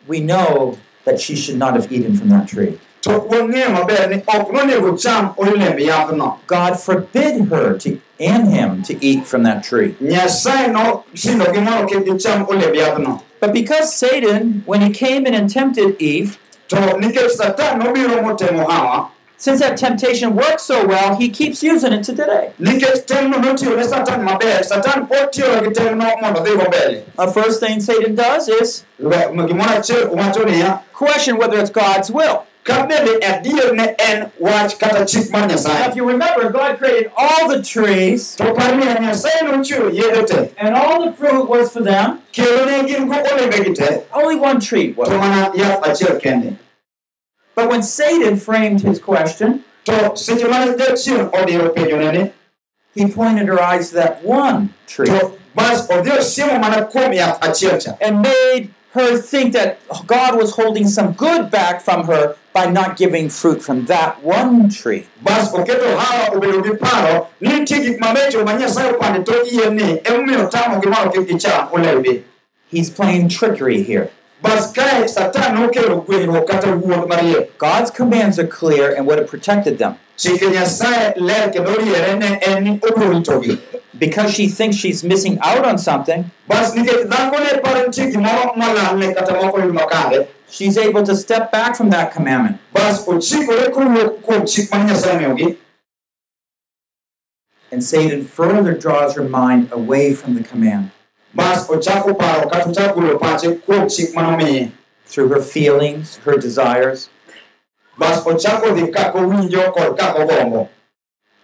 [0.06, 2.78] We know that she should not have eaten from that tree.
[3.02, 8.82] to wang'eyo maber ni ok nonego cham olemb yadhno God forbid her to and him
[8.82, 9.90] to eat from that tree.
[10.00, 15.50] nyasaye nosindogi mondo kik gicham olemb yadhno But because Satan, when he came in and
[15.50, 21.62] tempted Eve, to nikech satan motemo hawa since that temptation worked so well, he keeps
[21.62, 22.52] using it to today.
[22.60, 27.26] nikech temno notiyo ne satan maber satan pod tiyo gi temno mondo dhigo mbele The
[27.32, 32.46] first thing Satan does is gimoro achiel wacho niya question whether it's God's will.
[32.64, 37.62] Ka bende adier ne en wach kata chik if you remember, God created all the
[37.62, 40.54] trees, to par niya nyasaye nochweyo yedhe te.
[40.56, 42.22] and all the fruit was for them.
[42.32, 44.04] kendo ne gin go olembegi te.
[44.12, 45.10] Only one tree was.
[45.10, 46.56] mana yath achiel kende.
[47.54, 52.32] But when Satan framed his question, to seche mane jachien odiro penjone ni
[52.94, 57.40] he pointed her eyes to that one tree to bas odhi osiemo mana kuom yath
[57.40, 57.96] achiel cha.
[58.00, 62.96] and made her think that God was holding some good back from her by not
[62.96, 65.06] giving fruit from that one tree.
[65.22, 69.74] bas oketo hawa obedo gi paro ni nitie gik mabecho ma nyasaye opande tok yien
[69.76, 72.22] ni emomiyo tamo gimoro kik gicham olembe
[72.70, 74.10] He's playing trickery here.
[74.42, 79.28] bas kae satan nokelo gwenyruok kata wuond mariek God's commands are clear and would have
[79.28, 79.96] protected them.
[80.16, 83.58] chike nyasaye ler kendo riere ne en ni obiro ritogi
[83.98, 88.54] Because she thinks she's missing out on something, bas nikech dhako ne paro nitie gimoro
[88.56, 92.56] molalne kata moko yud makare she's able to step back from that commandment.
[92.72, 95.56] bas ochikore kowuok kuom chik mane nyasaye omiyogi
[97.72, 100.90] And Satan further draws her mind away from the command
[101.34, 104.70] bas ochako paro kata ochako golo pache kuom chik manomiye
[105.06, 107.08] through her feelings, her desires.
[107.98, 110.68] bas ochako dhi kako winjo kod kako gombo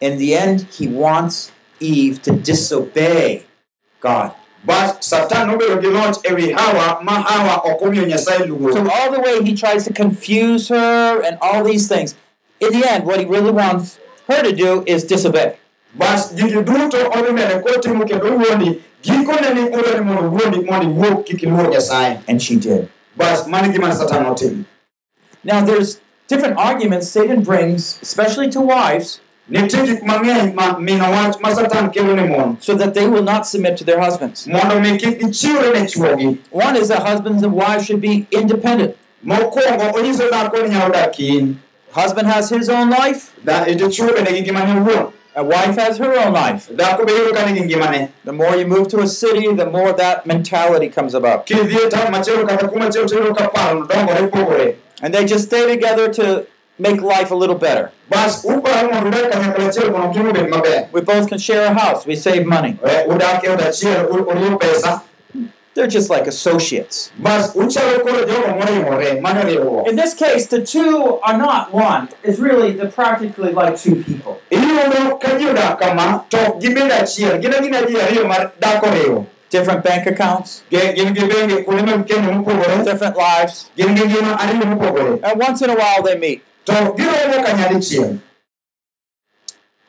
[0.01, 3.45] In the end, he wants Eve to disobey
[4.01, 4.33] God.
[4.65, 9.21] But Satan nobedo gi loch ewi Hawa ma Hawa ok omiyo Nyasaye So all the
[9.21, 12.15] way he tries to confuse her and all these things.
[12.61, 15.57] In the end, what he really wants her to do is disobey.
[15.95, 21.25] Bas gigi duto odhi mbele kotimo kendo wuondi gikone ni odwani mondo wuondi mondo iwuok
[21.25, 22.23] kik iluor Nyasaye.
[22.29, 22.89] And she did.
[23.17, 24.65] Bas mano gima Satan notimo.
[25.43, 31.41] Now, there's different arguments Satan brings, especially to wives, Nitie gik mang'eny ma mino wach
[31.41, 34.47] ma Satan kelo ne mon so that they will not submit to their husbands.
[34.47, 36.39] mondo mi kik gichiwre ne chwogi.
[36.51, 38.97] One is that husbands and wives should be independent.
[39.27, 41.61] Mokwongo onyiso dhako ni nyalo dak kien.
[41.93, 45.13] Husband has his own life, Da dichwo bende gi ngimane owuon.
[45.35, 46.69] A wife has her own life.
[46.69, 49.93] dhako be yudo ka nigi ngimane The more you move to a city, the more
[49.93, 51.47] that mentality comes about.
[51.47, 55.67] kidhi taon machielo kata kumachielo to iyudo ka paro dongore pogore And they just stay
[55.75, 56.47] together to
[56.81, 57.91] make life a little better.
[58.11, 61.75] bas uparo mondo udag kanyakla achiel mondo ngima obed maber We both can share a
[61.75, 62.73] house, we save money.
[62.85, 65.03] Eh, udak e ot achiel u- uriwo pesa
[65.75, 67.13] They're just like associates.
[67.19, 72.09] bas uchalo koro jogo moriwore mano riwruok In this case, the two are not one.
[72.25, 74.41] It's really, they're practically like two people.
[74.51, 79.27] iyudo ka ji odak kama to gibedo achiel gin agina ji ariyo mar dak oriwo
[79.51, 83.71] Different bank accounts, Ge- gin gi bengi kuonde mag keno mopogore different lives.
[83.77, 86.43] gin gi ngima ariyo mopogore And once in a while they meet.
[86.71, 88.19] To giromo kanyadichiel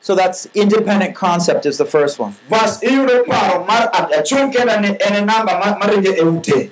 [0.04, 2.34] So that's independent concept is the first one.
[2.50, 6.70] bas iyudo paro mar a- achung' kenda ni en namba ma- maringo e ute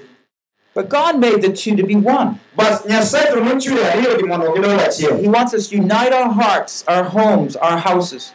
[0.73, 2.39] But God made the two to be one.
[2.57, 6.85] bas nyasaye to nochweyo ariyogi mondo gidol achiel He wants us to unite our hearts,
[6.89, 8.33] our homes, our houses.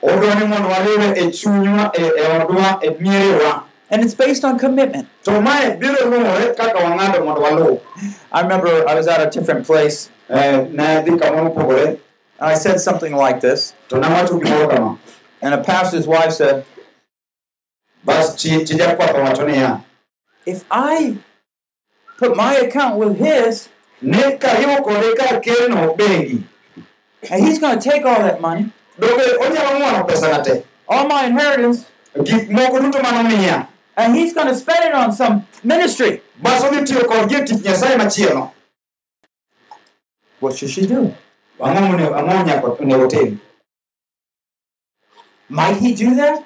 [3.91, 5.07] Odwa ni mondo wariwre chunywa odwa mierewa And it's based on commitment.
[5.23, 7.79] to mae biro luwore kaka wang'ado mondo waluw
[8.31, 11.87] I remember I was at a different place ne dhi kamoro mopogore
[12.39, 13.73] and I said something like this.
[13.89, 14.97] to nawacho gimoro kama
[15.41, 16.65] And a pastor's wife said,
[18.03, 19.83] bas chi chi jakwath owacho niya
[20.45, 21.17] If I
[22.17, 23.69] put my account with his
[24.01, 26.43] ni kariwo kode kar keno bengi
[27.31, 31.25] and he's going to take all that money, dobe onyalo ng'wono pesana te all my
[31.25, 31.85] inheritance,
[33.97, 37.01] gik moko duto manomiya and he's going to spend it on some ministry, bas tiyo
[37.05, 38.51] kodgi tich nyasaye machielo
[40.39, 41.13] what should she do?
[41.59, 41.97] ang'o
[42.45, 43.41] nyaka onego tim
[45.47, 46.43] Might he do that?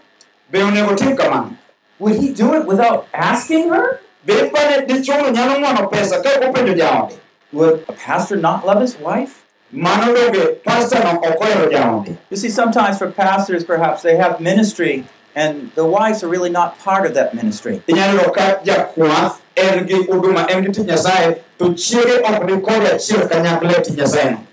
[0.51, 1.55] be onego tim kamano
[1.99, 3.99] Would he do it without asking her?
[4.25, 7.17] be pane dichuono nyalo ng'wono pesa ka openjo jaode
[7.53, 9.45] Would a pastor not love his wife?
[9.71, 15.05] mano donge pastono ok ohero jaode You see, sometimes for pastors, perhaps they have ministry
[15.35, 17.81] and the wives are really not part of that ministry.
[17.87, 22.61] inyalo yudo ka jakwath en gi huduma en gi tich nyasaye to chiege ok ni
[22.61, 24.45] kode achiel kanyakla tich nyasaye no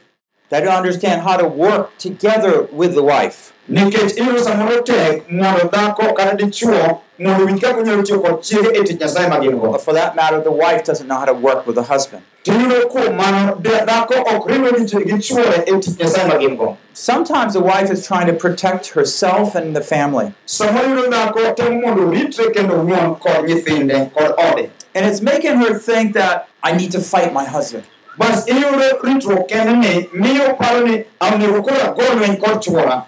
[0.49, 3.53] They don't understand how to work together with the wife.
[3.69, 8.69] Nikech iyudo samoro tek mondo dhako kata dichuo mondo owinj kaka onyalo tiyo kod chiege
[8.75, 11.25] e tich nyasaye ma gin go But for that matter, the wife doesn't know how
[11.25, 12.23] to work with the husband.
[12.45, 17.61] tiyudo kuom mano dhako ok gi chuore e tich nyasaye ma gin go Sometimes the
[17.61, 20.33] wife is trying to protect herself and the family.
[20.47, 25.57] samoro iyudo dhako temo mondo oritre kendo owuon kod nyithinde kod ode And it's making
[25.61, 27.85] her think that I need to fight my husband.
[28.19, 33.03] bas iyudo ritruok kende ni miyo paro ni onego koro agol kod chuora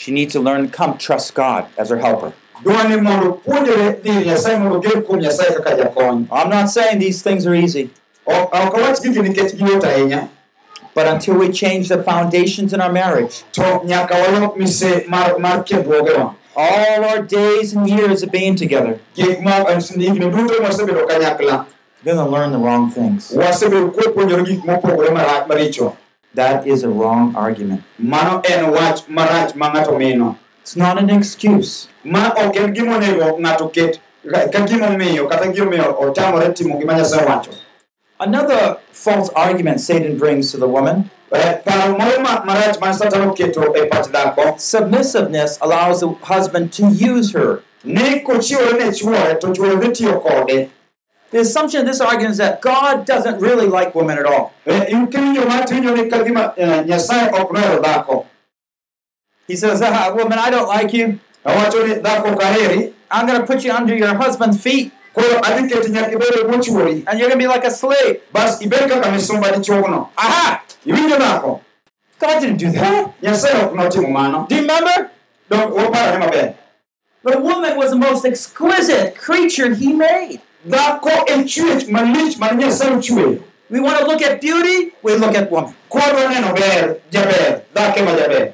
[0.00, 2.32] She needs to learn to come trust God as her helper.
[6.30, 7.90] I'm not saying these things are easy,
[10.94, 13.44] but until we change the foundations in our marriage,
[16.56, 18.98] all our days and years of being together,
[22.04, 23.32] we're going to learn the wrong things.
[26.38, 27.82] Wasebedo kwapuonjore gik mopogore marach maricho That is a wrong argument.
[27.98, 31.88] mano en wach marach ma ng'ato mino It's not an excuse.
[32.04, 34.00] ma ok en ng'ato ket
[34.52, 37.50] ka gimomiyo kata gimomiyo otamore timo gima nyasaye wacho
[38.20, 43.28] Another false argument Satan brings to the woman Eh, paro moro ma- marach ma satan
[43.30, 47.60] oketo pach dhako submissiveness allows the husband to use her.
[51.30, 54.54] The assumption of this argument is that God doesn't really like women at all.
[54.66, 56.54] In kiwinjo ma tiwinjo ni ka gima
[56.86, 58.26] nyasaye ok nohero dhako
[59.46, 61.20] He says, ah, Woman, I don't like you.
[61.44, 65.40] owacho ni dhako ok aheri I'm going to put you under your husband's feet, koro
[65.40, 68.20] adhi keti nyaka ibed bwo chuori and you're going to be like a slave.
[68.32, 70.62] bas ibed kaka misumba dichuogno Aha!
[72.20, 73.12] God didn't do that.
[73.22, 75.10] nyasaye ok notimo mano Do you remember?
[75.50, 76.54] Dong waparore maber
[77.24, 80.40] The woman was the most exquisite creature he made.
[80.68, 81.10] Dhako
[81.90, 85.74] malich mane nyasaye ochweyo We want to look at beauty, we look at woman.
[85.90, 88.52] kwadwa neno ber jaber dhake ma jaber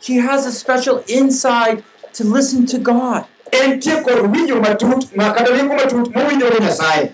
[0.00, 1.82] She has a special insight
[2.12, 3.24] to listen to God.
[3.52, 7.12] entie kod winjo matut ma kata rieko matut mowinjore nyasaye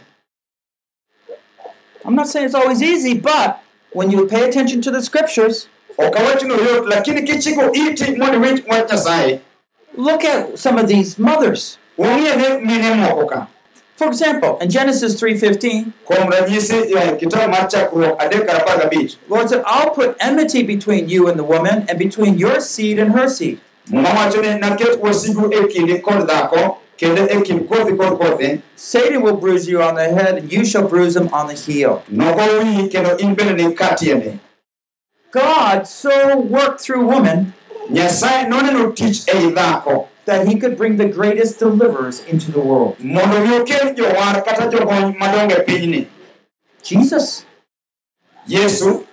[2.04, 5.68] I'm not saying it's always easy, but when you pay attention to the scriptures,
[5.98, 9.40] ok awach yot lakini kichiko iti mondo iwinj wach nyasaye
[9.96, 11.78] look at some of these mothers.
[12.00, 13.46] Wang'iane mine moko ka
[14.00, 19.16] For example, in Genesis 3:15, kuom ranyisi eh, kitabu mar chakruok adek kar apar gabich
[19.28, 23.12] Lord said, "I'll put enmity between you and the woman, and between your seed and
[23.12, 29.20] her seed." mawacho ni naket wasigu kindi kod dhako kendo kind kothi kod kothi Satan
[29.22, 32.02] will bruise you on the head, and you shall bruise him on the heel.
[32.10, 34.38] nogo wiyi kendo in bende ni ka tiende
[35.30, 37.52] God so worked through woman
[40.30, 42.96] nyasaye noneno tich ei dhako that he could bring the greatest deliverers into the world.
[43.00, 46.06] mondo mi okel jowar kata jogony madongo pinyni
[46.82, 47.44] Jesus.
[48.48, 49.04] yesu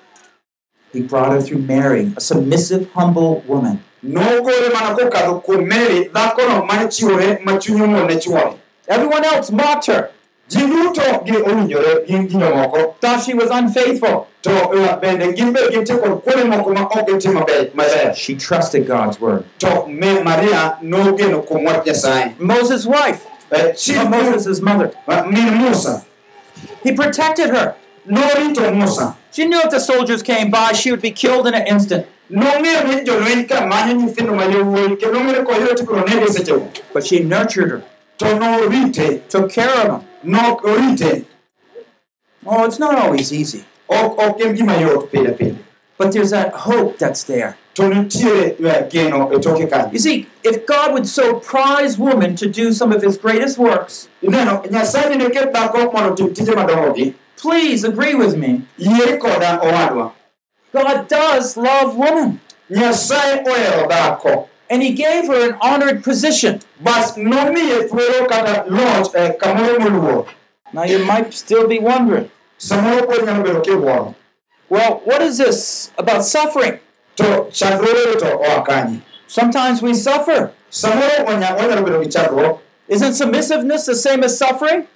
[0.94, 3.84] He brought her through Mary, a submissive, humble woman.
[4.04, 8.58] nogore mana kokadho kuom mary dhakono mane chiwore ma chunye omol ne chwore
[8.90, 10.12] Everyone else mocked her,
[10.50, 14.28] ji duto gi owinjore gin ji mamoko thought she was unfaithful.
[14.42, 18.88] to eh, bende gin be gintie kod kuonde moko ma ok gitim maber She trusted
[18.88, 19.44] God's word.
[19.60, 25.58] to maria nogeno kuom wach nyasaye Moses' wife, Eh, chi not Moses' mother, eh, min
[25.58, 26.06] musa
[26.84, 27.76] he protected her.
[28.06, 31.54] no norito musa She knew if the soldiers came by, she would be killed in
[31.54, 32.08] an instant.
[32.32, 36.68] nong'eyo ni jolweny ka manyo nyithindo ma yowuoyi kendo nong'eyo ni koyudo tibiro nege sechego
[36.94, 37.82] But she nurtured her,
[39.30, 40.07] took care of them.
[40.28, 41.26] Norite
[42.50, 43.64] Oh, it's not always easy.
[43.90, 45.56] ok ok en gima yot pile pile
[45.98, 47.58] But there's that hope that's there.
[47.74, 52.72] to nitiere geno toke kanyo You see, if God would so prize woman to do
[52.74, 58.16] some of his greatest works, ineno nyasaye nene ket dhako mondo otim tije please agree
[58.16, 58.62] with me.
[58.78, 60.12] yie koda owadwa
[60.74, 62.40] God does love woman.
[64.72, 66.60] Nyasaye ohero dhako And he gave her an honored position.
[66.82, 70.26] bas nomiye thuolo kata loch kamoro moluor
[70.74, 74.16] Now you might still be wondering, samoro pod nyalo bedo kiwuoro
[74.70, 76.80] well, what is this about suffering?
[77.16, 80.52] to chandruoge to oa kanye Sometimes we suffer.
[80.70, 82.60] samoro wanya- wanyalo bedo gi chandruok
[82.90, 84.88] Isn't submissiveness the same as suffering?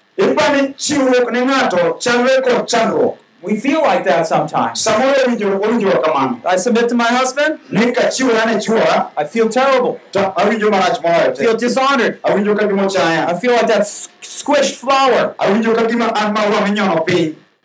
[3.44, 4.80] Ipani chiwruok ne ng'ato chalre kod chandruok We feel like that sometimes.
[4.86, 9.26] samoro owinjo- owinjore kamano I submit to my husband, ni ka chiwora ne chwora I
[9.26, 10.00] feel terrible.
[10.12, 12.22] to awinjo marach moloyo I feel dishonored.
[12.24, 12.88] awinjo ka gima
[13.28, 13.82] I feel like that
[14.22, 15.36] squished flower.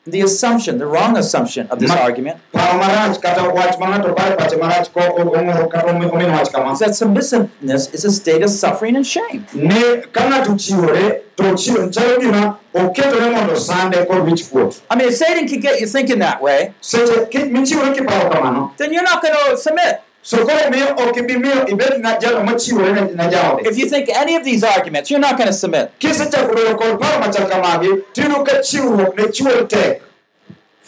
[0.07, 1.97] Awinjo ka gima an maua minyono piny The assumption, the wrong assumption of this Ma-
[2.03, 6.07] argument paro marach kata wach ma ng'ato pare pache marach ko o- ong'oro kata omi-
[6.07, 9.47] omino wach kama is that submissiveness is a state of suffering and shame.
[9.55, 14.97] ni ka ng'ato chiwore to chiwo chalo gima oketore mondo sande kod wich kuot I
[14.97, 18.93] mean, if Satan can get you thinking that way, seche ki- michiwore kiparo kamano then
[18.93, 20.01] you're not going to submit.
[20.27, 23.87] So koro miyo ok ibi miyo ibed ng'a jalo machiwore ne ne jaode If you
[23.93, 25.91] think any of these arguments, you're not going to submit.
[26.03, 30.03] kisechako bedo kod paro machal kamagi tiyudo ka chiwruok ne chiwore tek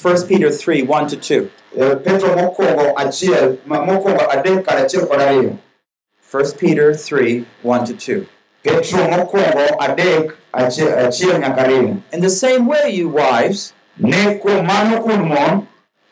[0.03, 1.49] 1 Peter 3 1 to 2.
[1.79, 5.53] Eh, petro mokwongo achiel ma- mokwongo adek kod achiel kod ariyo
[6.33, 8.25] 1 Peter 3 1 to 2.
[8.63, 13.73] petro mokwongo adek achiel achiel nyaka ariyo In the same way, you wives,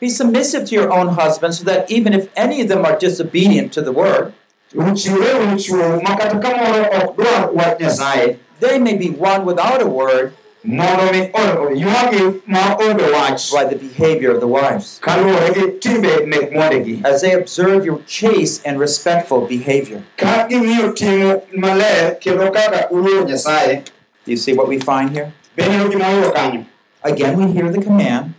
[0.01, 2.29] ne kuom mano un mon be submissive to your own husbands, so that even if
[2.37, 4.33] any of them are disobedient to the word,
[4.75, 9.45] uchiwre un chwou ma kata ka moro ok dwar wach nyasaye they may be won
[9.45, 10.33] without a word
[10.65, 16.51] mondo mi o- ywagi ma by the behavior of the wives, kaluwore gi timbe mek
[16.53, 20.03] mwandegi as they observe your chaste and respectful behavior.
[20.17, 23.83] ka ging'iyo timo maler kendo kaka uluoro nyasaye
[24.25, 25.33] Do you see what we find here?
[25.57, 26.65] beneno gima oyudo kanyo
[27.05, 28.35] Again, we hear the command.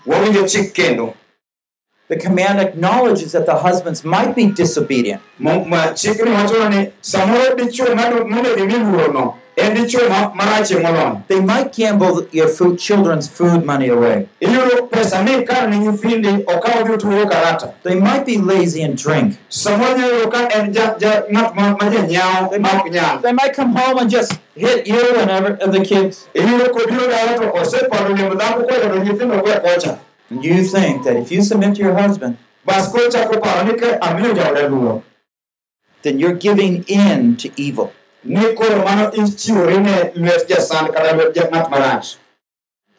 [2.09, 6.31] Wawinjo chik kendo The command acknowledges that the husbands might be disobedient, Mo- ma chikni
[6.31, 11.75] wachono ni samoro dichuo mado- monego imi luorono en dichuo ma- marachie moloyo they might
[11.75, 14.27] gamble your food, children's food money away.
[14.39, 18.95] iyudo pesa ni kar ni nyithindi okawo dhi otugo karata They might be lazy and
[18.95, 19.35] drink.
[19.49, 23.53] samoro nyalo yudo ka en ja- ja- ng'at ma ma janyawo They might, they might
[23.55, 26.27] come home and just hit you and, every, and the kids.
[30.29, 32.37] You think that if you submit to your husband,
[36.03, 37.91] then you're giving in to evil.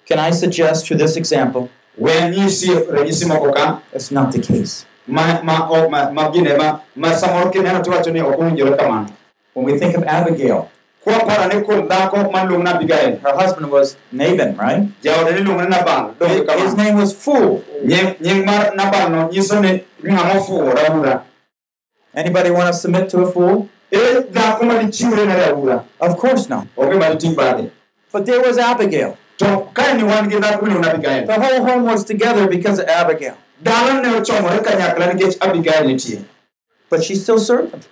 [0.07, 1.69] Can I suggest through this example,
[3.93, 4.87] that's not the case.
[9.55, 10.71] When we think of Abigail,
[11.09, 14.83] kwaparo ni kuom dhako maluongo ni Abigail her husband was Nabal, right?
[15.03, 17.63] jaode ni luongo ni Nabal donge His, his name was Fool.
[17.85, 21.23] nying nying mar Nabal no nyiso ni ng'ama ofuwo raura
[22.15, 23.69] Anybody want to submit to a fool?
[23.91, 26.67] e eh, dhako ma dichiwre ne raura Of course not.
[26.77, 27.71] onge ma diting bade
[28.13, 29.17] But there was Abigail.
[29.39, 32.79] to kae ni wan gi dhako miluongo ni Abigail The whole home was together because
[32.79, 33.35] of Abigail.
[33.63, 36.25] dala ne ochomore kanyakla nikech Abigail nitie
[36.91, 37.85] But she still served him.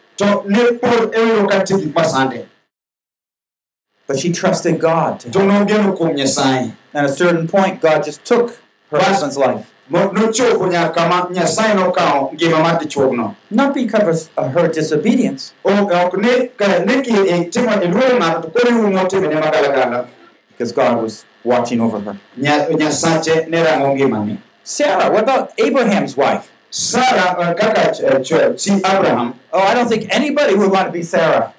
[4.06, 5.20] But she trusted God.
[5.20, 8.58] kuom At a certain point, God just took
[8.90, 9.66] her husband's life.
[9.88, 15.92] Mo- nochopo nyaka ma Nyasaye nokawo ngima mar dichuogno Not because of her disobedience, ok
[16.04, 17.12] ok ni ka ni ki
[17.50, 20.06] timo luoro ng'ato to koro iumo timene magalagala
[20.50, 22.16] because God was watching over her.
[22.36, 26.50] Nya- Nyasache ne rango ngimani Sarah, what about Abraham's wife?
[26.70, 31.54] Sarah, eh, abraham Oh, I don't think anybody would want to be Sarah.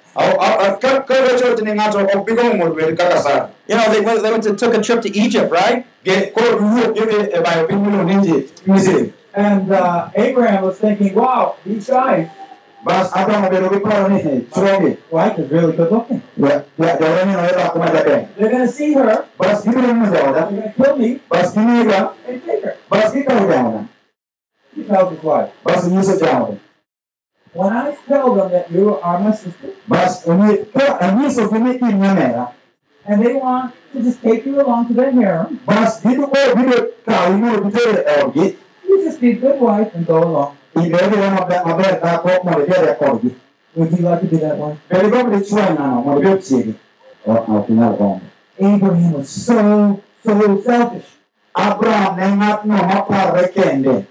[1.76, 5.52] Mondo obed kaka You know, they went, they went to took a trip to Egypt,
[5.52, 5.84] right?
[6.04, 11.14] Ge- koro giwuok gidhi bayo piny miluongo ni Egypt, misri And uh, Abraham was thinking,
[11.14, 12.26] wow, these guys,
[12.84, 16.22] bas abraham obedo gi paro ni "Hey, chuogi wife is really good looking.
[16.38, 20.06] ja- ja- jaoda ni noe dhako majaber They're going to see her, bas gibiro neno
[20.14, 22.74] jaoda they're going to kill me, bas giniga and take her.
[22.90, 23.84] bas gikawo jaoda
[24.74, 26.56] He tells his wife, bas nyiso jaoda
[27.54, 31.98] when I tell them that you are my sister, bas onyi- ka anyisogi ni in
[32.00, 32.52] nyamera
[33.08, 37.36] and they want to just take you along to their harem, bas gibiro biro kawi
[37.40, 38.56] mondo gitere e odgi
[38.88, 40.52] you just be a good wife and go along.
[40.76, 43.34] ibedire maber maber dhako mondo ibede kodgi
[43.76, 44.78] Would you like to be that wife?
[44.90, 46.74] bende gombo dichwo ng'ano mondo ibed chiegi
[47.26, 48.20] ok inyal gombo
[48.60, 50.32] Abraham was so, so
[50.66, 51.08] selfish.
[51.54, 54.04] abraham ne ng'atno maparre kende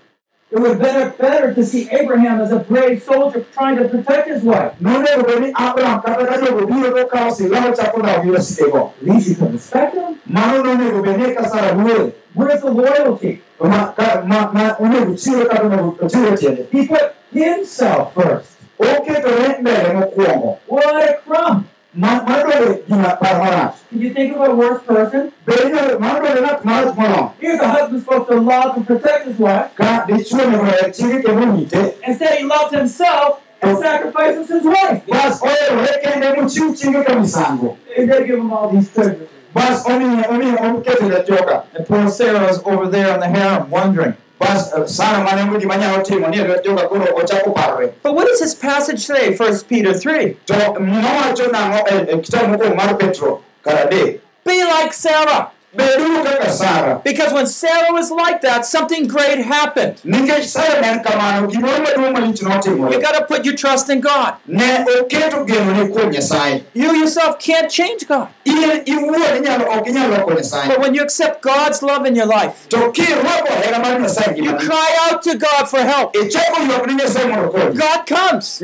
[0.49, 4.29] It would have been better to see Abraham as a brave soldier trying to protect
[4.29, 4.71] his wife.
[4.79, 8.93] nonego bed ni abraham kata ka jogo biro to kawo silaha chako dawo gi wasikego
[8.95, 10.15] At least you could respect him.
[10.25, 13.41] mano nonego bed ni ka sara luore Where's the loyalty?
[13.59, 18.55] ma ka- ma- ma onego chiwe kata onego ochiwe tiende He put himself first.
[18.79, 21.65] oketore mbele mokwongo What a crumb!
[21.97, 25.31] Ma- mano donge gima par Can you think of a worse person?
[25.45, 29.25] bed ni mano donge ng'at marach moloyo Here's a husband supposed to love and protect
[29.27, 29.71] his wife.
[29.75, 35.01] ka dichwo onego her chiege kendo rite Instead, he loves himself and sacrifices his wife.
[35.07, 39.29] bas oherore kende mochiw chiege ka misango And they give him all these treasures.
[39.53, 44.13] bas omiye omiye oketone joka And poor Sarah is over there in the harem wondering.
[44.39, 48.27] Bas sara mane onge gima nyalo timo ni lwet joka koro ochako parore But what
[48.27, 50.33] does this passage say, 1 Peter 3?
[50.45, 55.51] to nowacho nang'o e e kitabu mokwongo mar petro kar adek Be like Sarah.
[55.75, 59.95] Beduru kaka sara Because when Sarah was like that, something great happened.
[60.05, 63.99] nikech sara ne en kamano gimoro maduong' malich You got to put your trust in
[63.99, 64.35] God.
[64.47, 68.29] ne oketo genone kuom nyasaye You yourself can't change God.
[68.45, 72.67] in iwuon inyalo ok inyal loko But when you accept God's love in your life,
[72.69, 76.15] to kirwako hera mar nyasaye you cry out to God for help.
[76.15, 78.61] ichako ywak ni nyasaye mondo konyi God comes.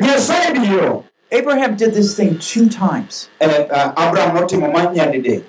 [1.31, 3.27] Abraham did this thing two times.
[3.41, 5.43] Eh, Eh, ah, abraham notimo ma nyadidek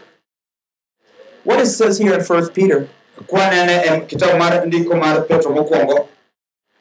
[1.45, 2.86] What it says here in 1 Peter
[3.26, 6.09] kwanene kitabu mar ndiko mar petro mokwongo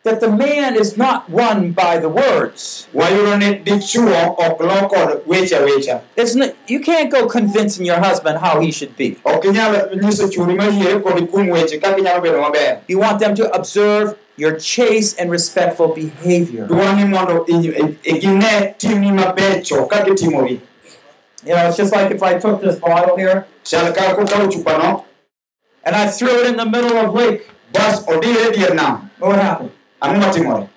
[0.03, 2.87] that the man is not won by the words.
[2.93, 7.99] wayudo ni dichuo ok lo kod weche awecha It's not, you can't go convincing your
[7.99, 9.17] husband how he should be.
[9.25, 13.35] ok inyal nyiso churi mayiere kod kuom weche kaka inyalo bedo maber You want them
[13.35, 16.67] to observe your chaste and respectful behavior.
[21.45, 25.05] You know, it's just like if I took this bottle here kokawo chupano
[25.83, 27.49] and I threw it in the middle of lake.
[27.73, 29.71] bas odire nam What would happen?
[30.01, 30.69] ang'o matimore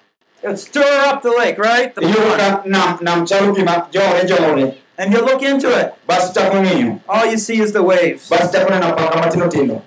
[0.42, 1.94] It would stir up the lake, right?
[1.94, 5.94] The ka nam nam chalo gima jore jore And you look into it.
[6.06, 6.36] bas
[7.08, 8.28] All you see is the waves.
[8.28, 9.82] bas chako neno apaka matindo tindo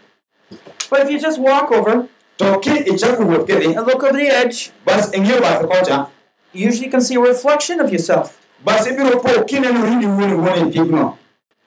[0.90, 2.08] But if you just walk over
[2.38, 6.10] to ki ichako wuoth kidhi and look over the edge, bas ing'iyo bathe kocha
[6.54, 8.38] you usually can see a reflection of yourself.
[8.64, 11.18] Bas ibiro po kineno indi wuon wuon e pigno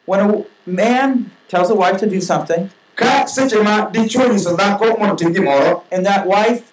[0.05, 5.15] When a man tells a wife to do something, ka seche ma nyiso dhako mondo
[5.15, 6.73] otim gimoro and that wife,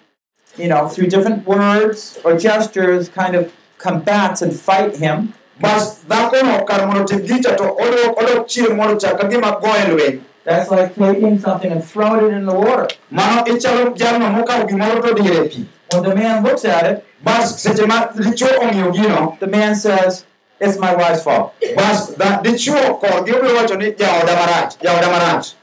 [0.56, 6.66] you know, through different words or gestures, kind of combats and fight him, bas dhakono
[6.66, 10.22] kar mondo otim gicha to odok odok chien mondo chak ka gima goye lweny.
[10.42, 12.88] That's like taking something and throwing it in the water.
[13.10, 17.04] mano ichalo jalno mokawo gimoro to dire e pi When the man looks at it,
[17.24, 20.24] bas ma dichuo ong'iyo gino the man says,
[20.60, 21.54] It's my wife's fault.
[21.76, 25.54] bas dha- dichuo korgi obiro wacho ni jaoda marach jaoda marach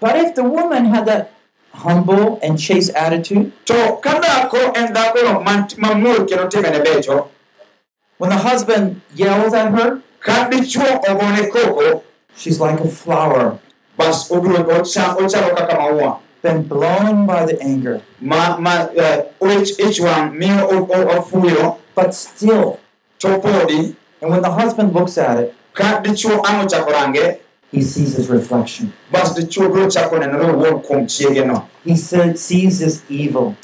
[0.00, 1.32] But if the woman had that
[1.72, 7.28] humble and chaste attitude, to ka dhako en dhakono man- mamor kendo timene becho
[8.18, 12.02] when the husband yells at her, ka dichuo ogone koko
[12.36, 13.58] she's like a flower,
[13.96, 19.24] bas ocha- ochalo kaka maua been blown by the anger, ma ma eh,
[19.56, 22.78] ich ich wang miyo o- o- ofuyo but still.
[23.18, 27.40] to podi And when the husband looks at it, ka dichuo ang' ochako range
[27.72, 28.92] he sees his reflection.
[29.10, 33.54] bas dichuo biro chako nenore owuon kuom chiege no He said, sees his evil.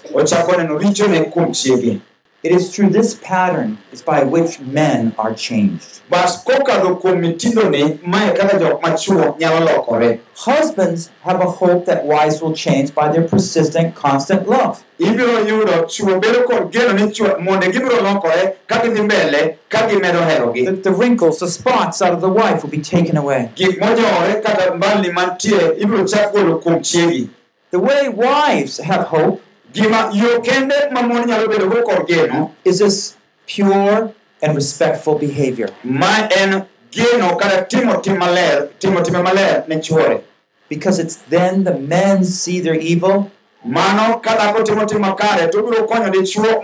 [2.45, 5.35] Ochako neno richone kuom chiege It is through this pattern is by which men are
[5.35, 6.01] changed.
[6.11, 12.05] bas kokadho kuom mitindoni mae kaka jok machuo nyalo lokore Husbands have a hope that
[12.07, 14.83] wives will change by their persistent, constant love.
[14.99, 19.87] ibiro yudo chuo bedo kod geno ni chuo monde gibiro lokore ka gidhi mbele ka
[19.89, 20.21] gimedo
[20.55, 23.51] The, the wrinkles, the spots out of the wife will be taken away.
[23.55, 27.29] gik mojore kata mbalni mantie ibiro chak golo kuom chiegi
[27.71, 29.41] The way wives have hope
[29.73, 33.17] gima yo kende ma mon nyalo bedogo kod geno is this
[33.47, 34.13] pure
[34.43, 35.69] and respectful behavior.
[35.85, 40.23] ma en geno kata timo tim maler timo time maler ne chuore
[40.69, 43.31] Because it's then the men see their evil
[43.65, 46.11] mano ka dhako timo tim makare to biro konyo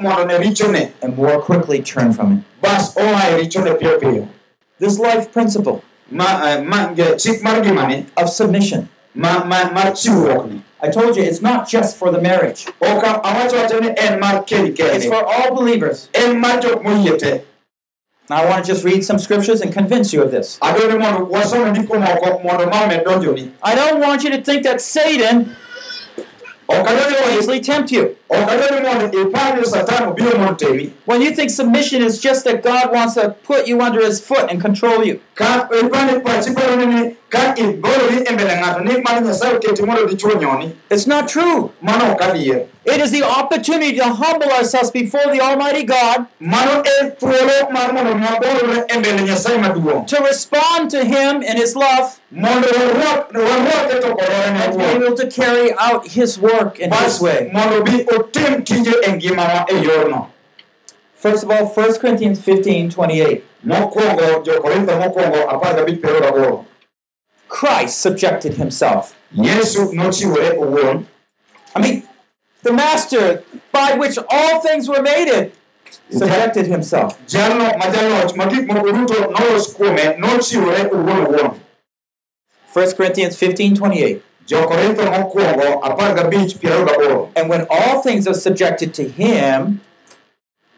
[0.01, 2.45] mondo ne richone and more quickly turn from it.
[2.61, 4.29] bas oa e richone piyo piyo
[4.79, 7.57] This life principle ma, eh, ma chik mar
[8.17, 8.89] of submission.
[9.15, 13.57] ma, ma, mar chiwruokni I told you it's not just for the marriage, ok awacho
[13.57, 16.09] wacho ni en mar keny it's for all believers.
[16.15, 17.41] en mar jok moyie te
[18.29, 20.59] Now, I want to just read some scriptures and convince you of this.
[20.61, 24.43] adwaro ni mondo wasom ndiko moko mondo ma omed donjoni I don't want you to
[24.43, 25.57] think that Satan
[26.69, 28.17] ok adwaro ni will easily tempt you.
[31.07, 34.51] When you think submission is just that God wants to put you under his foot
[34.51, 35.21] and control you.
[40.91, 41.71] It's not true.
[42.85, 46.27] It is the opportunity to humble ourselves before the Almighty God,
[50.07, 52.07] to respond to him in his love,
[54.47, 57.51] and be able to carry out his work in his way.
[58.17, 60.31] Mondo otim tije e ngimawa e yorno
[61.19, 63.41] First of all, 1 Corinthians 15 28.
[63.65, 66.65] mokwongo jokorintho mokwongo apar gabich pero gaboro
[67.49, 69.15] Christ subjected himself.
[69.33, 71.05] yesu nochiwore owuon
[71.75, 72.03] I mean,
[72.63, 73.43] the master
[73.73, 75.53] by which all things were made
[76.11, 77.19] subjected himself.
[77.27, 81.61] jalno ma jaloch ma gik moko duto nolos kuome nochiwore owuon owuon
[82.75, 84.21] 1 Corinthians 15 28.
[84.47, 89.81] Jokorintho mokwongo apar gabich piero gaboro And when all things are subjected to him,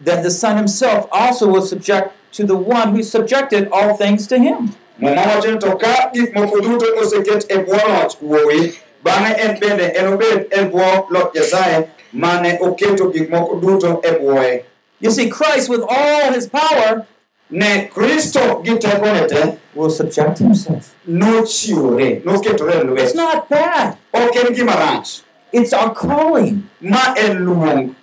[0.00, 4.38] then the Son himself also will subject to the one who subjected all things to
[4.38, 4.74] him.
[5.00, 9.94] muma wacho ni to ka gik moko duto oseket bwo loch wuowi bang'e en bende
[9.96, 14.64] en obed bwo loch nyasaye mane oketo gik moko duto bwoye
[15.00, 17.06] You see, Christ, with all his power,
[17.50, 20.94] ne kristo gi tekone te will subject himself.
[21.06, 25.22] nochiwore noketore e It's not bad, ok en gima rach
[25.52, 26.68] it's our calling.
[26.80, 27.94] ma en luong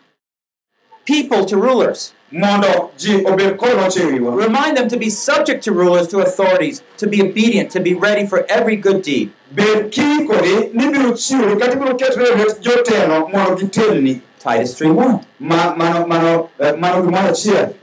[1.05, 2.13] People to rulers.
[2.31, 6.19] mondo ji obed kod loch e wiwa Remind them to be subject to rulers, to
[6.19, 9.31] authorities, to be obedient, to be ready for every good deed.
[9.51, 14.89] bed kiikori ni biro chiwori kata ibiro ketore e lwet jotelo mondo gitelni Titus 3
[14.93, 15.19] 1.
[15.39, 17.73] ma, mano, mano, eh, mano gimoro achiel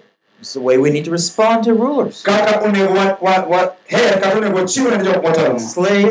[0.43, 2.17] It's the way we need to respond to rulers.
[2.17, 2.65] Slaves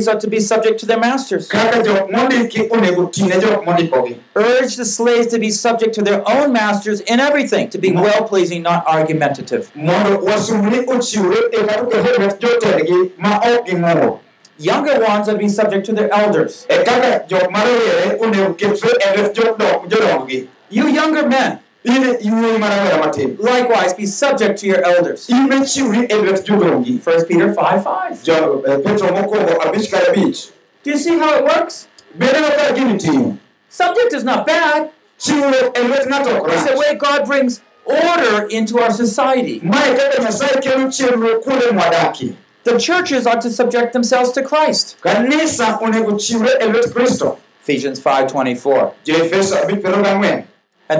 [0.08, 1.50] are to be subject to their masters.
[1.50, 6.02] kaka jok mondiki onego ti ne jok mondikogi Urge the slaves to be subject to
[6.02, 9.70] their own masters in everything, to be well pleasing, not argumentative.
[9.76, 14.20] mondo wasumni ochiwre kata oket lwet jotendgi ma ok ging'ur
[14.58, 16.66] Younger ones are to be subject to their elders.
[16.70, 23.38] kaka jok marowere onego ketre lwet jodong- jodonggi You younger men, in iwuoyi marawera matin
[23.40, 25.30] likewise, be subject to your elders.
[25.30, 28.24] in be chiwri e lwet jodonggi 1 Peter 5 5.
[28.24, 30.50] Jo- eh, petro mokwongo abich kar abich
[30.84, 31.88] Do you see how it works?
[32.18, 33.38] bedo ka gini timo
[33.70, 34.90] Subject is not bad.
[35.18, 39.60] chiwruok lwet ng'ato ok It's the way God brings order into our society.
[39.64, 44.98] mae kaka nyasaye kelo chenro kuonde mwadakie The churches are to subject themselves to Christ.
[45.02, 48.92] kanisa onego chiwre lwet kristo Ephesians 5:24.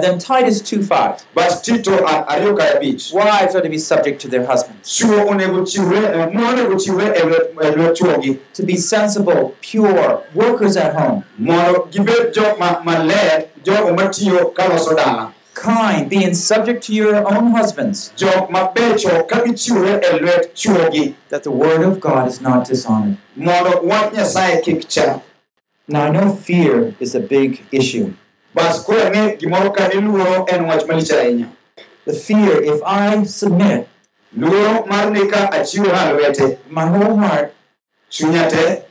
[0.00, 1.24] And then Titus 2:5.
[1.34, 5.26] bas tito a- ariyo kar abich Wives are to be subject to their husbands, chuo
[5.28, 8.76] onego chiwre eh, mon onego chiwre eh, e eh, lwet e lwet chuogi to be
[8.76, 15.32] sensible, pure, workers at home, mondo gibed jok ma- maler jogo matiyo kaloso dala.
[15.54, 21.42] Kind, being subject to your own husbands, jok mabecho ka gichiwre eh, lwet chuogi that
[21.42, 23.16] the word of God is not dishonored.
[23.36, 25.20] mondo wach nyasaye kik cha.
[25.88, 28.14] Now I know fear is a big issue.
[28.54, 31.48] Bas koro ang'e gimoro ka ni luoro en wach malich ahinya
[32.04, 33.88] The fear, if I submit
[34.36, 37.54] luoro mar ni ka achiwora lwete my whole heart,
[38.10, 38.82] chunya te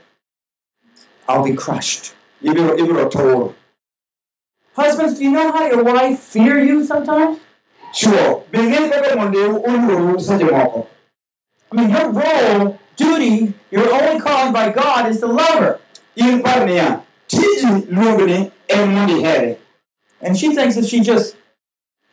[1.28, 2.14] I'll be crushed.
[2.44, 3.54] ibiro ibiro tur
[4.74, 7.40] Husbands, do you know how your wife fear you sometimes?
[7.94, 10.88] chuo bing'e kaka mondeu oluoru seche moko
[11.72, 15.80] I mean, your role, duty, your only calling by God is to love her.
[16.16, 19.58] in par niya tiji luongni en mondo ihere
[20.24, 21.36] And she thinks if she just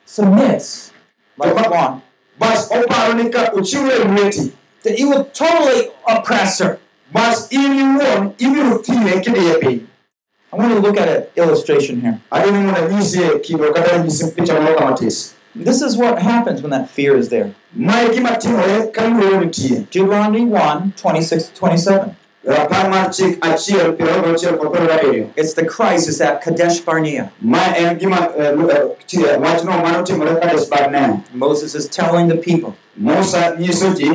[0.06, 0.92] submits,
[1.36, 1.54] like
[4.08, 4.52] lweti
[4.82, 6.78] that you will totally oppress her.
[10.50, 12.18] I want to look at an illustration here.
[15.54, 17.52] This is what happens when that fear is there.
[19.90, 22.16] Deuteronomy 1 26 to 27.
[22.48, 26.80] Rapar mar chik achiel piero ariyo auchiel kod piero abiriyo It's the crisis at Kadesh
[26.86, 27.24] Barnea.
[27.42, 28.20] ma en gima
[28.56, 28.70] lu-
[29.06, 34.10] ti- wachno manotimore Kadesh Barnea Moses is telling the people, Musa nyiso ji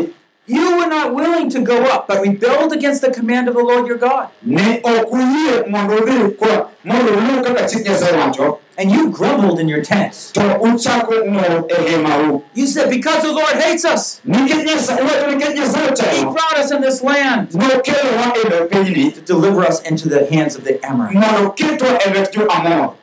[0.46, 3.88] You were not willing to go up, but rebelled against the command of the Lord
[3.88, 4.28] your God.
[4.44, 9.60] ne ok uyie mondo udhi kwa mondo uluw kaka chik Nyasaye wacho And you grumbled
[9.60, 10.32] in your tents.
[10.32, 15.56] to uchako ng'ur hemau You said, Because the Lord hates us, nikech Nyasaye wacho nikech
[15.56, 20.26] Nyasaye He brought us in this land nokelowa lo pinyni to deliver us into the
[20.30, 21.16] hands of the Amorites.
[21.22, 22.96] mondo ketwa lwet jo-Amor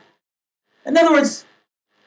[0.87, 1.45] In other words,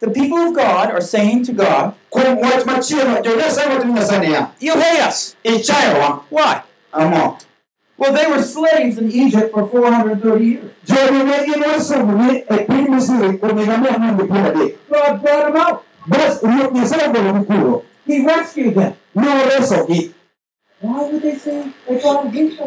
[0.04, 4.20] the people of God are saying to God, kuom wach machielo jo-Nyasaye wacho ni Nyasaye
[4.20, 5.36] niya You hate us.
[6.30, 6.62] Why?
[7.95, 10.72] Well, they were slaves in Egypt for 430 years.
[10.86, 15.45] jogi ne gin wasumbni piny Misri kuom higa mia ang'wen gi piero adek God brought
[15.47, 15.84] them out.
[16.08, 18.93] bas ruoth Nyasaye ogologi kuro He rescued them.
[19.14, 19.51] Why would
[21.22, 22.58] they say they God hates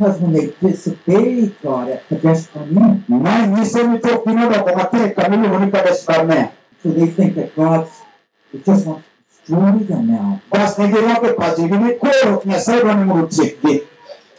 [0.00, 2.96] Because when they disobeyed God at Kadesh Barnea,
[6.82, 7.90] so they think that God's
[8.54, 10.40] it just wants to destroy them now.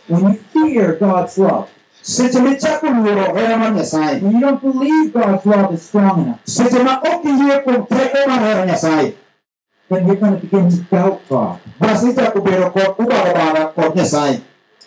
[0.09, 1.67] When you fear God's love,
[4.23, 6.39] when you don't believe God's love is strong enough,
[9.89, 11.59] then you're going to begin to doubt God.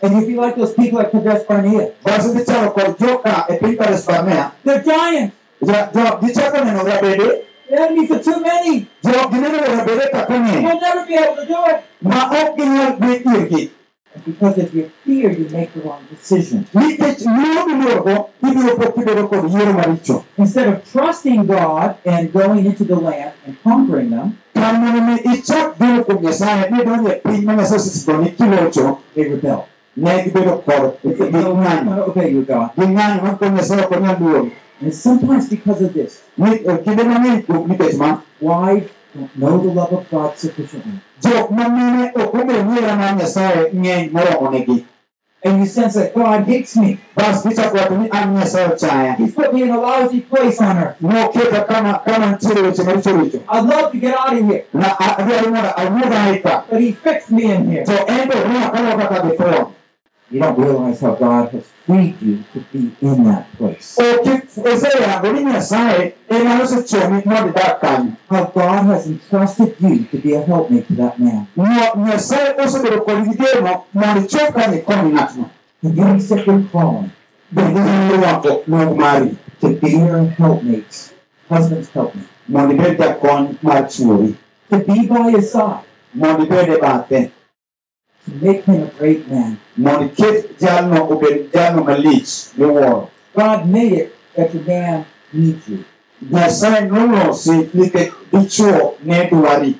[0.09, 1.11] Bas ichako bedo kod ubago bara kod Nyasaye And you'll be like those people at
[1.13, 1.91] Kadesh Barnea.
[2.05, 5.35] bas idhi chalo kod joka e piny Kadesh Barnea They're giants.
[5.61, 6.85] Ja- jo- gichako neno
[7.69, 8.87] The enemies are too many.
[9.03, 11.85] jo gineno rabede kaka ng'eny We'll never be able to do it.
[12.03, 13.71] ma ok ginyal dhi irgi
[14.15, 16.67] And because of your fear, you make the wrong decision.
[16.75, 22.65] nikech luoro miluorogo ibiro pok kibedo kod yiero maricho Instead of trusting God and going
[22.67, 27.09] into the land and conquering them, kar mondo mi ichak geno kuom Nyasaye ni donjo
[27.11, 29.67] e piny ma Nyasaye osesidho ni kilocho they rebel.
[29.97, 32.71] Ne gibedo kod They gi say, no, we're not ng'anyo going to obey you, God.
[32.77, 34.51] gi ng'anyo ma kuom Nyasaye ok onyal duogo
[34.83, 36.23] And sometimes because of this.
[36.37, 40.99] Ni- e kinde mang'eny kuom nikech ma Wives don't know the love of God sufficiently.
[41.23, 44.85] jok ma mine ok ong'eyo ni hera mar Nyasaye ng'eny moromonegi
[45.47, 46.99] And you sense that God hates me.
[47.15, 50.77] bas gichako wacho ni an Nyasaye ochaya He's put me in a lousy place on
[50.79, 50.97] earth.
[51.01, 54.65] noketa kama kama nitiere weche maricho richo I'd love to get out of here.
[54.73, 57.85] na a- adwaro mondo awuog aika But he fixed me in here.
[60.35, 63.99] You don't realize how God has freed you to be in that place.
[63.99, 64.43] ok
[64.75, 70.35] iseyango ni Nyasaye ema osechomi mondo idag kanyo How God has entrusted you to be
[70.35, 71.47] a helpmate to that man.
[71.57, 75.45] Nya- Nyasaye osebedo kod geno mondo ichop kanyo ikonyo ng'atno
[75.85, 76.05] And you.
[76.05, 77.11] Accept your calling
[77.53, 81.13] bende inyalo rwako nwok mari to be your helpmates,
[81.49, 84.35] husband's helpmate, mondo ibed jakony mar chuori
[84.71, 87.31] to be by his side, mondo ibed e bathe to
[88.41, 89.57] make him a great man.
[89.77, 95.85] mondo iket jalno obed jalno malich miwuoro God made it that the man needs you.
[96.31, 99.75] Nyasaye nolosi nikech dichuo ne dwari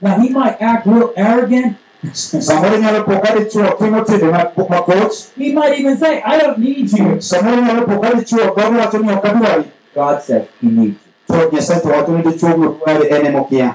[0.00, 1.76] Now he might act real arrogant.
[2.14, 6.58] samoro inyalo po ka dichuo timo timbe ma- makoch He might even say, I don't
[6.58, 7.20] need you.
[7.20, 9.64] samoro inyalo po ka dichuo dhoge wacho ni ok adwari
[9.94, 10.96] God says he needs
[11.28, 11.34] you.
[11.34, 13.74] to Nyasaye to wacho ni dichuo no dwari en emokia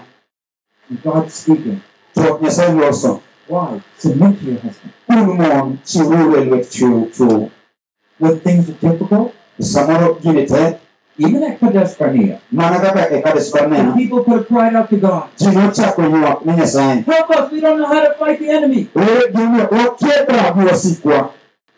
[1.03, 1.81] God's speaking.
[2.15, 3.81] to Nyasaye loso Why?
[3.97, 4.93] Submit to your husband.
[5.09, 7.49] un mon chiwuru e lwet chuo chuo
[8.19, 9.33] When things are difficult,
[10.21, 10.79] gini tek
[11.17, 14.97] even at Kadesh Barnea, mana kaka e Kadesh the people could have cried out to
[14.97, 18.49] God, ji nochako ywak ne Nyasaye Help us, we don't know how to fight the
[18.49, 18.89] enemy.
[18.95, 21.29] ere gini wakia dak gi wasikwa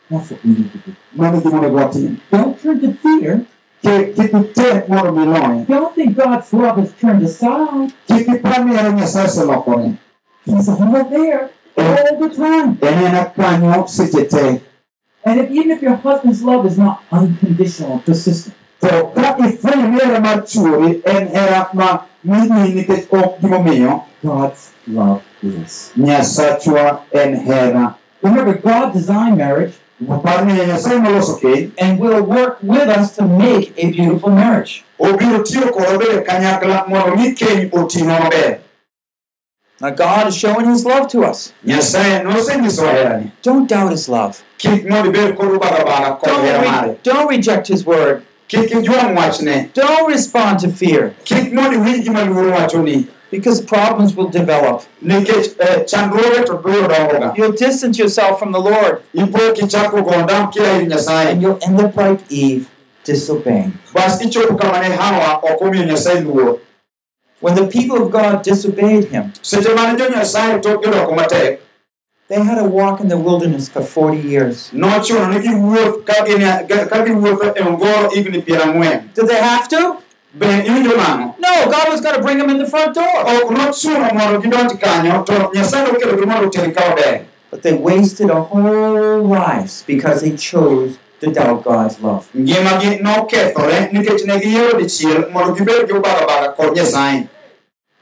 [0.09, 0.95] That's what we need to do.
[1.15, 3.45] mano gima onego Don't turn to fear.
[3.81, 7.91] Ki- kik itek mondo mi loye Don't think God's love has turned aside.
[8.07, 9.97] kik ipar ni hera Nyasaye oselokore
[10.45, 12.77] He's all there all the time.
[12.81, 14.61] en ena kanyo seche te
[15.27, 19.99] And if, even if your husband's love is not unconditional persistent, to ka ifwenyo ni
[19.99, 25.91] hera mar chuori en hera ma mimi nikech ok God's love is.
[25.97, 29.75] Nyasachwa en hera Remember, God designed marriage
[30.23, 34.83] par ni Nyasaye noloso keny and will work with us to make a beautiful marriage.
[39.81, 41.53] Now, God is showing His love to us.
[41.65, 44.43] Nyasaye nosenyisowa herani Don't doubt His love.
[44.57, 48.23] kik mondo ibed kod kod hera Don't, mare re- don't reject His word.
[48.47, 54.15] kik ijwang' wachne Don't respond to fear kik mondo iwinj gima luoro wachoni because problems
[54.15, 54.83] will develop.
[55.03, 60.47] nikech eh, chandruoge to biro dongoga You'll distance yourself from the Lord ipo kichako gonda
[60.53, 62.69] kia ir Nyasaye and you'll end up like Eve,
[63.03, 63.73] disobeying.
[63.93, 66.59] bas ichopo kama ne Hawa ok omiyo Nyasaye luor
[67.45, 71.59] When the people of God disobeyed Him, seche mane jo Nyasaye tok gidoko matek
[72.27, 74.71] They had to walk in the wilderness for 40 years.
[74.73, 79.97] nochuno ni giwuoth ka gin- ka giwuotho ongoro higni piero ang'wen Did they have to?
[80.39, 83.15] be iwinjo mano No, God was going to bring them in the front door.
[83.35, 87.21] ok nochuno mondo gidonj kanyo to nyasaye nokelogi mondo oter ka ober
[87.51, 92.25] But they wasted a whole lives because they chose to doubt God's love.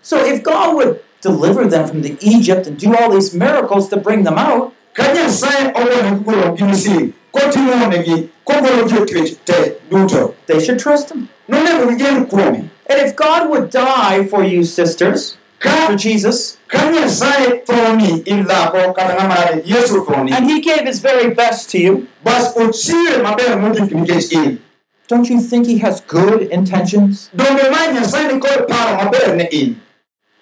[0.03, 3.97] So if God would deliver them from the Egypt and do all these miracles to
[3.97, 4.73] bring them out,
[10.47, 11.29] they should trust him.
[12.89, 15.37] And if God would die for you, sisters,
[15.87, 16.57] for Jesus,
[20.35, 22.07] and he gave his very best to you,
[25.07, 27.29] don't you think he has good intentions,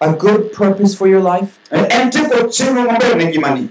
[0.06, 1.58] a good purpose for your life?
[1.70, 3.68] en tiko chenro maber ne ngimani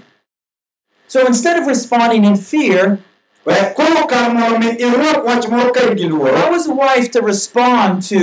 [1.08, 2.98] So instead of responding in fear,
[3.44, 6.74] We koro kar mondo mi irwak wach moro ka in gi luoro how is a
[6.74, 8.20] wife to respond to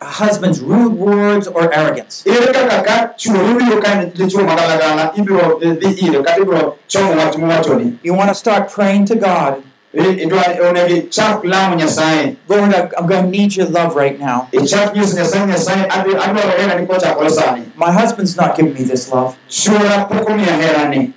[0.00, 2.22] a husband's rude words or arrogance?
[2.34, 5.46] ere kaka ka chuo ibiro ka ne dichuo magalagala ibiro
[5.82, 6.62] dhi ire kata ibiro
[6.94, 9.62] chomo wach mowachoni You want to start praying to God,
[9.96, 14.48] I- idwa onego ichak lamo nyasaye Lord, I'm going to need your love right now.
[14.52, 19.10] ichak nyiso nyasaye nyasaye adhi- adwaro herani kochakore sani My husband's not giving me this
[19.12, 21.12] love, chuora pok omiya herani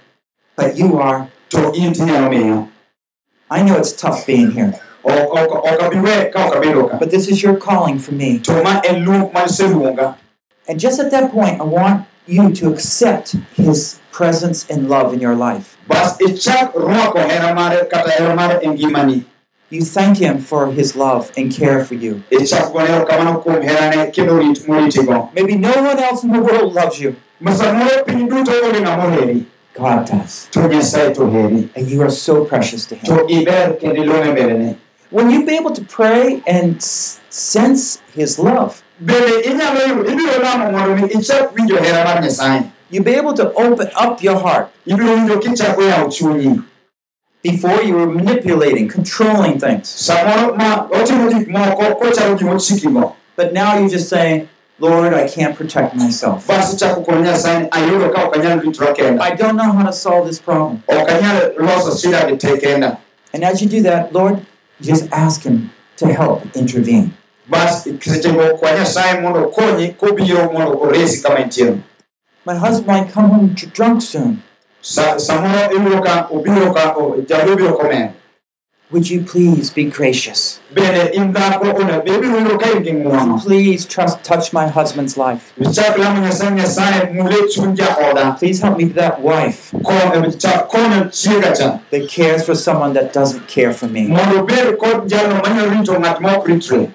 [0.56, 1.28] but you are.
[1.50, 2.68] to in tinyalo
[3.52, 8.38] I know it's tough being here, but this is your calling for me.
[8.40, 10.16] to ma en luong mane seluonga
[10.68, 15.20] And just at that point, I want you to accept his presence and love in
[15.20, 15.78] your life.
[15.90, 19.24] Bas ichak rwako hera mare kata hera mare e
[19.72, 22.14] You thank him for his love and care for you.
[22.32, 26.74] ichak gone erokamano kuom herane kendo rit moritigo Maybe no one else in the world
[26.74, 27.16] loves you.
[27.40, 30.48] ma samoro piny duto onge ng'ama oheri God does.
[30.52, 33.06] to nyasaye to heri And you are so precious to him.
[33.10, 34.76] to iber kendo iluong mbelene
[35.12, 38.84] When you be able to pray and sense his love,
[42.90, 44.68] you'll be able to open up your heart.
[47.42, 49.88] Before you were manipulating, controlling things.
[53.38, 56.46] But now you're just saying, Lord, I can't protect myself.
[59.22, 60.84] I don't know how to solve this problem.
[63.34, 64.46] And as you do that, Lord,
[64.82, 67.14] just ask Him to help intervene.
[72.46, 73.28] Bas sechego kwa nyasaye mondo okonyi kobiro mondo oresi kama entiere My husband might come
[73.30, 74.42] home dr- drunk soon.
[74.82, 78.14] Sa- samoro ibiro ka obiro ka o- jalo biro komen
[78.92, 80.60] Would you please be gracious?
[80.74, 84.68] bende in dhako onego be ibiro yudo ka in gi ng'uono Please trust, touch my
[84.68, 85.54] husband's life.
[85.60, 90.70] ichak lamo nyasaye nyasaye mule chuny jaoda Please help me be that wife Ko- chak
[90.70, 94.08] konyo chiega that cares for someone that doesn't care for me.
[94.08, 96.92] mondo obed kod jalno manyalo rito ng'at ma ok ritre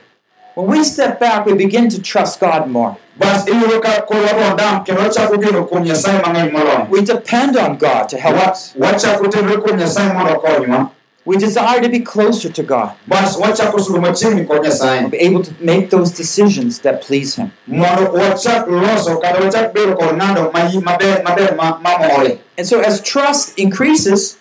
[0.56, 2.96] When we step back, we begin to trust God more.
[3.18, 7.56] Bas iyudo ka koro wabo dam kendo wachako geno kuom nyasaye mang'eny moloyo We depend
[7.56, 8.74] on God to help us.
[8.78, 10.90] wachako tenore kuom nyasaye mondo okonywa
[11.26, 15.42] We desire to be closer to God, bas wachako sudo machiegni kod nyasaye be able
[15.42, 17.50] to make those decisions that please Him.
[17.66, 22.80] mondo wachak loso kata wachak bedo kod ng'ado mayi- maber maber ma- mamore And so,
[22.80, 24.36] as trust increases,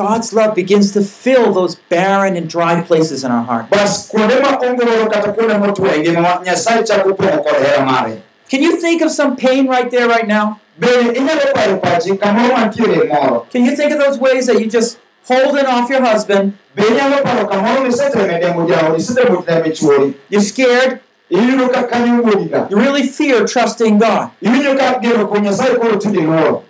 [0.00, 3.24] to koro kaka geno medore God's love begins to fill those barren and dry places
[3.24, 3.70] in our heart.
[3.70, 8.62] bas kuonde ma ongoro kata kuonde motwo ngimawa nyasaye chako pong'o kod hera mare Can
[8.62, 10.58] you think of some pain right there, right now?
[10.78, 14.66] bende inyalo paro pachi kamoro mantiere moro Can you think of those ways that you
[14.66, 16.52] just holding off your husband?
[16.74, 21.00] be inyalo paro kamoro miseteme demo jaodi isetemo teme chuori You're scared.
[21.30, 24.30] iyudo ka kanyo wuogi ga You really fear trusting God.
[24.42, 26.62] iwinjo ka geno kuom nyasaye koro tindi luoro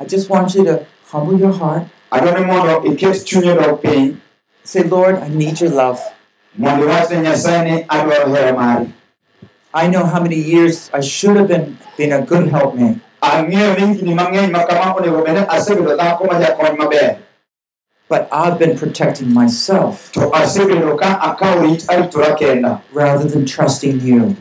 [0.00, 1.84] I just want you to humble your heart.
[2.22, 4.16] Mondo iket chunyi dok piny
[4.64, 6.00] Say, Lord, I need your love.
[6.58, 8.86] mondo iwachne nyasaye ni adwaro hera mari
[9.74, 12.98] I know how many years I should have been been a good helpmate.
[13.22, 17.16] ang'eyo ni higni mang'eny ma kama onego bed asebedo dhako ma jakony maber
[18.08, 20.12] But I've been protecting myself.
[20.12, 24.36] To asebedo ka akawo rit aritora kenda rather than trusting you.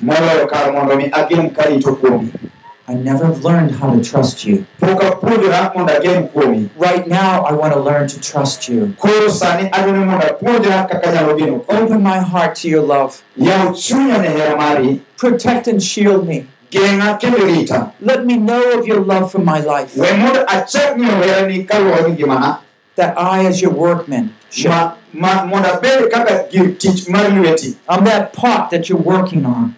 [2.87, 4.65] Moloyo kar mondo mi agem karito kuomi I never learned how to trust you.
[4.79, 8.93] pok apuonjora mondo agem kuomi Right now, I want to learn to trust you.
[8.97, 13.23] koro sani adwani mondo apuonjra kaka anyalo geno kuomi Open my heart to your love.
[13.37, 16.47] yaw chunya ne hera mari Protect and shield me.
[16.71, 19.95] geng'a kendo rita Let me know of your love for my life.
[19.95, 22.59] we mondo achak ng'eyo herani kaluwore gi ngimana
[22.95, 27.75] That I, as your workman, should, ma, ma mondo abed kaka gir tich mar lweti
[27.89, 29.75] I'm that pot that you're working on.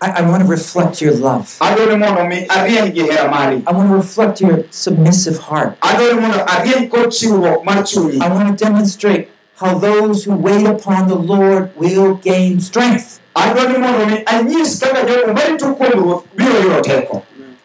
[0.00, 1.56] An agulu ma koro chweyo I, I want to reflect your love.
[1.60, 5.78] adwaro ni mondo mi arieny gi I want to reflect your submissive heart.
[5.80, 11.08] adwaro ni mondo arieny kod chiwruok I want to demonstrate how those who wait upon
[11.08, 13.20] the Lord will gain strength.
[13.36, 17.22] adwaro ni mondo mi anyis kaka jogo marito kuom ruoth biro yudo teko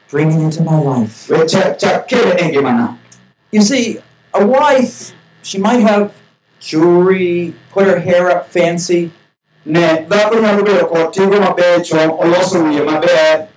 [0.10, 1.30] Bring it into my life.
[1.30, 2.98] We chak chak kele ngimana
[3.52, 4.00] You see,
[4.34, 5.14] a wife,
[5.44, 6.14] she might have
[6.60, 9.12] jewelry, put her hair up fancy,
[9.66, 13.48] ne dhako nyalo bedo kod tigo mabecho oloso wiye maber.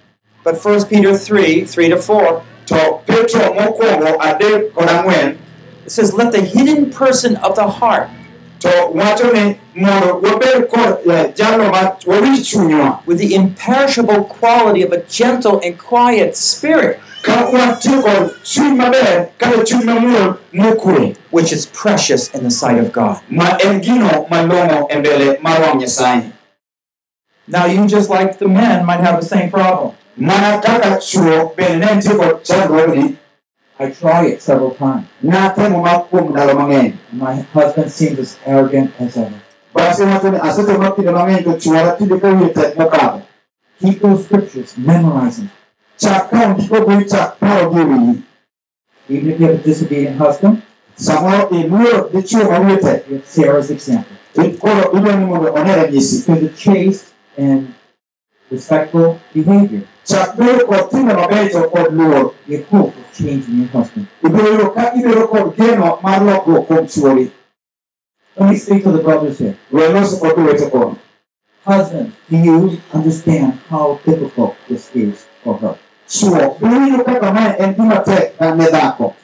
[0.45, 5.39] But first Peter 3 3 to 4, to petro mokwongo adek kod ang'wen
[5.85, 8.09] it says, Let the hidden person of the heart
[8.61, 14.93] to wacho ni mondo wabed kod eh, jalo ma chunywa with the imperishable quality of
[14.93, 21.67] a gentle and quiet spirit, ka watiyo chuny maber kata chuny mamuol mokwe which is
[21.67, 23.17] precious in the sight of God.
[23.31, 26.23] ma en gino malong'o mbele mar wang' nyasaye
[27.49, 29.95] Now, you just like the men might have the same problem.
[30.17, 33.17] mana kaka chuo bende ne nitie kod chandruogni
[33.79, 35.07] I try it several times.
[35.23, 39.41] natemo ma kuom ndalo mang'eny My husband seems as arrogant as ever.
[39.75, 43.23] bas wacho ni asetemo kinde mang'eny to chuora tinde ka wiye tek mokadho
[43.81, 45.51] Keep those scriptures, memorize them.
[46.03, 48.23] Chak ka ondiko gowi chak parogi e
[49.09, 50.63] Even if you have a disobedient husband,
[50.97, 54.17] samoro iluoro dichuo ma wiye tek you have Sarah's example.
[54.35, 57.07] to koro idwa ni mondo one ranyisi Because of chaste
[57.39, 57.75] and
[58.51, 64.07] respectful behavior, chak bedo kod timbe mabecho kod luor you hope of changing your husband.
[64.25, 67.31] ibiro yudo ka ibedo kod geno mar lokruok kuom chuori
[68.37, 69.57] Let me speak to the brothers here.
[69.71, 70.97] we loso kod owete kono
[71.65, 75.79] Husbands, do you understand how difficult this is for her?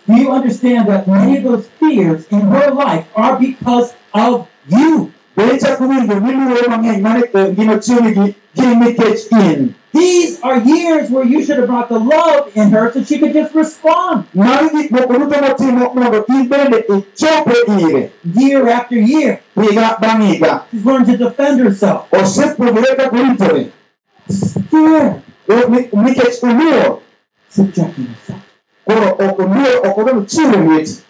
[0.06, 4.48] Do uh, you understand that many of those fears in her life are because of
[4.68, 5.12] you?
[5.36, 5.58] Uh,
[9.32, 9.74] in.
[9.92, 13.34] These are years where you should have brought the love in her so she could
[13.34, 14.26] just respond.
[18.24, 19.40] Year after year.
[20.70, 22.10] She's learned to defend herself.
[22.10, 23.72] osepuonjore
[25.48, 26.98] kaka oritore Scared, O- ni- nikech oluor
[27.50, 28.42] subjecting herself.
[28.86, 31.02] koro ok oluor ok odwaro chiwo lweti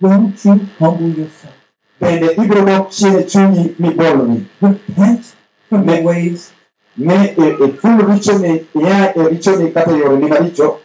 [0.00, 1.54] Don't you humble yourself.
[2.00, 5.24] bende ibiro dok chien e chunyi mibolori Repent
[5.68, 6.52] from your ways
[6.96, 10.78] ne iful richoni ia e richoni kata yoreni maricho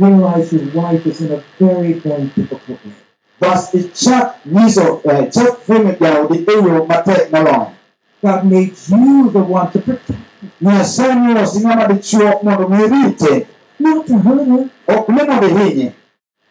[0.00, 2.92] realize your wife is in a very, very difficult way.
[3.40, 7.66] bas ichak nyiso chak fwenyo jaodi e yo matek moloyo
[8.22, 13.46] God made you the one to protect her, nyasaye nolosi ng'ama dichuo mondo mi rite
[13.78, 14.64] not to hurt her.
[14.96, 15.92] ok ni mondo ihinye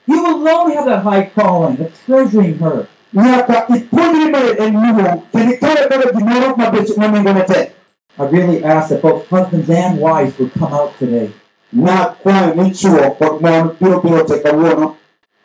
[0.07, 2.87] You alone have that high calling of treasuring her.
[3.13, 7.71] nyaka ipuonjri maber en luong kendo ikawe kaka gimoro mabech manengone tek
[8.19, 11.31] I really ask that both husbands and wives would come out today.
[11.73, 14.95] Na kwayo ni chuo kod mon biro biro te kawuono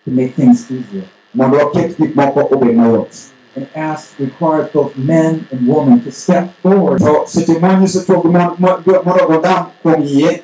[0.05, 1.05] to make things easier.
[1.35, 3.11] Mondo waket gik moko obed mayot
[3.57, 8.29] and ask requires both men and women to step forward So, seche manyiso chuo gi
[8.29, 9.67] mon mo- mondo godam
[10.05, 10.43] yie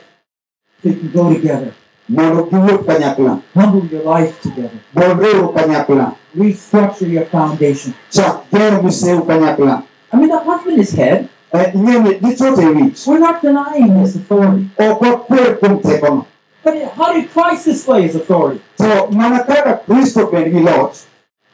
[0.83, 1.73] so you can go together,
[2.09, 7.95] mondo giwuok kanyakla humble your life together, bolreuru kanyakla restructure your foundation.
[8.11, 9.83] chak gero miseu kanyakla
[10.13, 11.29] I mean, the husband is head.
[11.55, 14.69] Eh, ing'eni dichuo te wich We're not denying his authority.
[14.79, 16.27] ok wakwer kuom tekono
[16.65, 18.61] But how did Christ display his authority?
[18.79, 20.97] to mana kaka kristo bed gi loch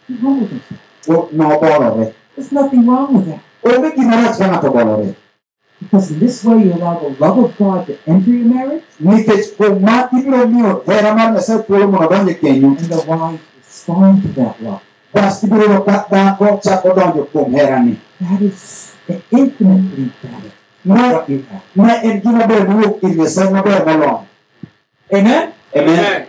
[0.09, 0.81] He humbled himself.
[1.09, 3.41] To nobolore There's nothing wrong with that.
[3.65, 5.15] onge gima rach ka ng'ato bolore
[5.81, 9.55] Because in this way, you allow the love of God to enter your marriage, nikech
[9.57, 13.39] kuom ma ibiro miyo hera mar nyasaye thuolo mondo donj e kenyu and the wife
[13.63, 14.83] respond to that love.
[15.15, 18.91] bas ibiro yudo ka dhako chako donjo kuom herani That is
[19.31, 21.63] infinitely better than ma what you have.
[21.79, 24.27] ma en gima ber mowuok ir nyasaye maber moloyo
[25.15, 25.53] Amen?
[25.79, 26.27] amen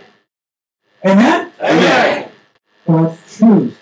[1.04, 1.40] Amen?
[1.58, 2.30] amen
[2.86, 3.74] God's truth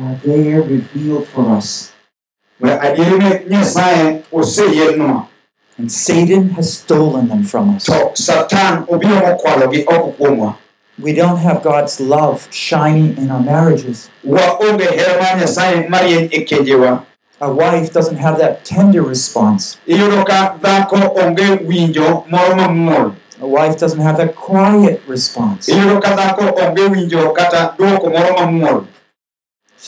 [0.00, 1.92] are there revealed for us.
[2.60, 5.24] we adieri ne nyasaye oseyienwa
[5.80, 7.84] And Satan has stolen them from us.
[7.84, 10.54] to satan obiro mokwalogi oko kuomwa
[11.02, 14.10] We don't have God's love shining in our marriages.
[14.24, 17.02] waonge hera mar nyasaye marieny kenjewa
[17.40, 19.78] A wife doesn't have that tender response.
[19.86, 25.68] iyudo ka dhako onge winjo moro mamuol A wife doesn't have that quiet response.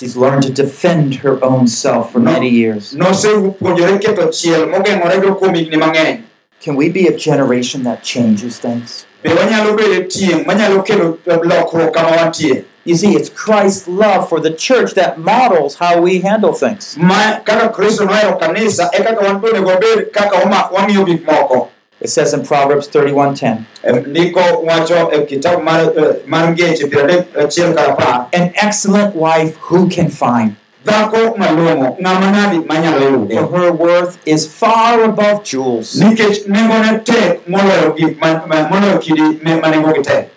[0.01, 2.95] She's learned to defend her own self for many years.
[2.95, 6.23] nosepuonjore keto chiel mogeng'orego kuom higni mang'eny
[6.59, 9.05] Can we be a generation that changes things?
[9.23, 14.41] be wanyalo bedo tieng' manyalo kelo lokruok kama wantie You see, it's Christ's love for
[14.41, 16.97] the church that models how we handle things.
[22.01, 23.61] Ma kaka kristo nohero kanisa kaka wan bende wabed kaka wama- wamiyo gik moko It
[23.61, 27.27] says in Proverbs 31:10, Em, ndiko wacho e kitabu mar, eh, mar ngeche piero adek
[27.37, 30.57] achiel kar apar an excellent wife who can find?
[30.85, 35.95] dhako malong'o ng'ama nadi manyalo yude For her worth is far above jewels.
[36.01, 40.31] nikech nengone tek moloyo gik ma- ma- moloyo kidi me- ma nengogi tek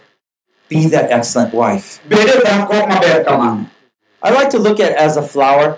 [0.69, 1.99] Be that excellent wife.
[2.09, 3.65] bede dhako maber kamano
[4.21, 5.77] I like to look at it as a flower.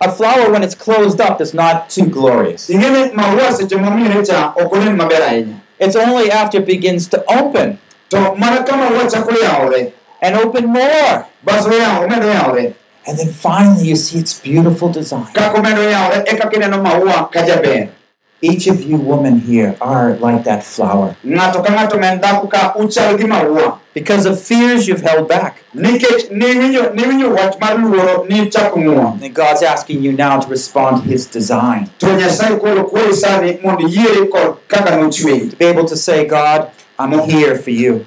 [0.00, 1.90] Adwaro mondo wang'iye ne dhako kaka maua A flower, when it's closed up, is not
[1.90, 2.70] too glorious.
[2.70, 7.24] ing'eni maua seche momire cha ok onen maber ahinya It's only after it begins to
[7.28, 7.78] open
[8.10, 9.92] to mana ka maua
[10.22, 11.26] and open more.
[11.44, 12.74] bas oyawo omedo yawore
[13.06, 15.26] And then finally, you see its beautiful design.
[18.42, 20.44] Kaka omedo yawore kaka ineno maua ka jaber Each of you women here are like
[20.44, 21.16] that flower.
[21.26, 25.56] ng'ato ka ng'ato men dhako ka uchal gi maua Because of fears you've held back.
[25.74, 30.48] nikech niwinjo niwinjo wach mar luoro ni chako ng'uon And God's asking you now to
[30.48, 31.90] respond to His design.
[31.98, 36.24] to nyasaye koro kweri sani mondo iyiere kod kaka nochweyi To be able to say,
[36.26, 36.70] God,
[37.00, 38.06] I'm here for you.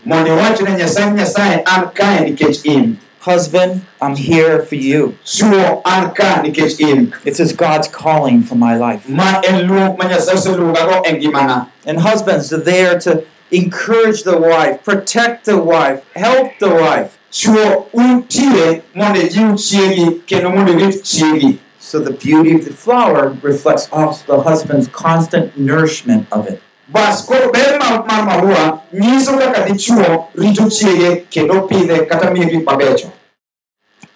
[3.26, 5.18] Mondo iwach ne nyasaye nyasaye an kae nikech in Husband, I'm here for you.
[5.24, 9.08] It an ka nikech in This is God's calling for my life.
[9.10, 14.84] ma en luong ma nyasaye oseluongago ngimana And husbands are there to encourage the wife,
[14.84, 17.18] protect the wife, help the wife.
[17.32, 23.36] chuo untie mondo ijiw chiegi kendo mondo irit chiegi So the beauty of the flower
[23.42, 26.62] reflects also the husband's constant nourishment of it.
[26.92, 32.66] Bas koro ber mar maua nyiso kaka dichuo rito chiege kendo pidhe kata miye gik
[32.66, 33.08] mabecho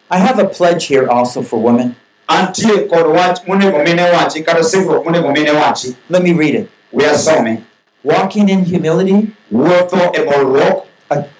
[0.09, 1.95] I have a pledge here also for women.
[2.27, 6.69] antie kod wach monego mine wachi kata singruok monego mine wachi Let me read it.
[6.91, 7.63] we asome
[8.03, 10.85] Walking in humility, wuotho e bolruok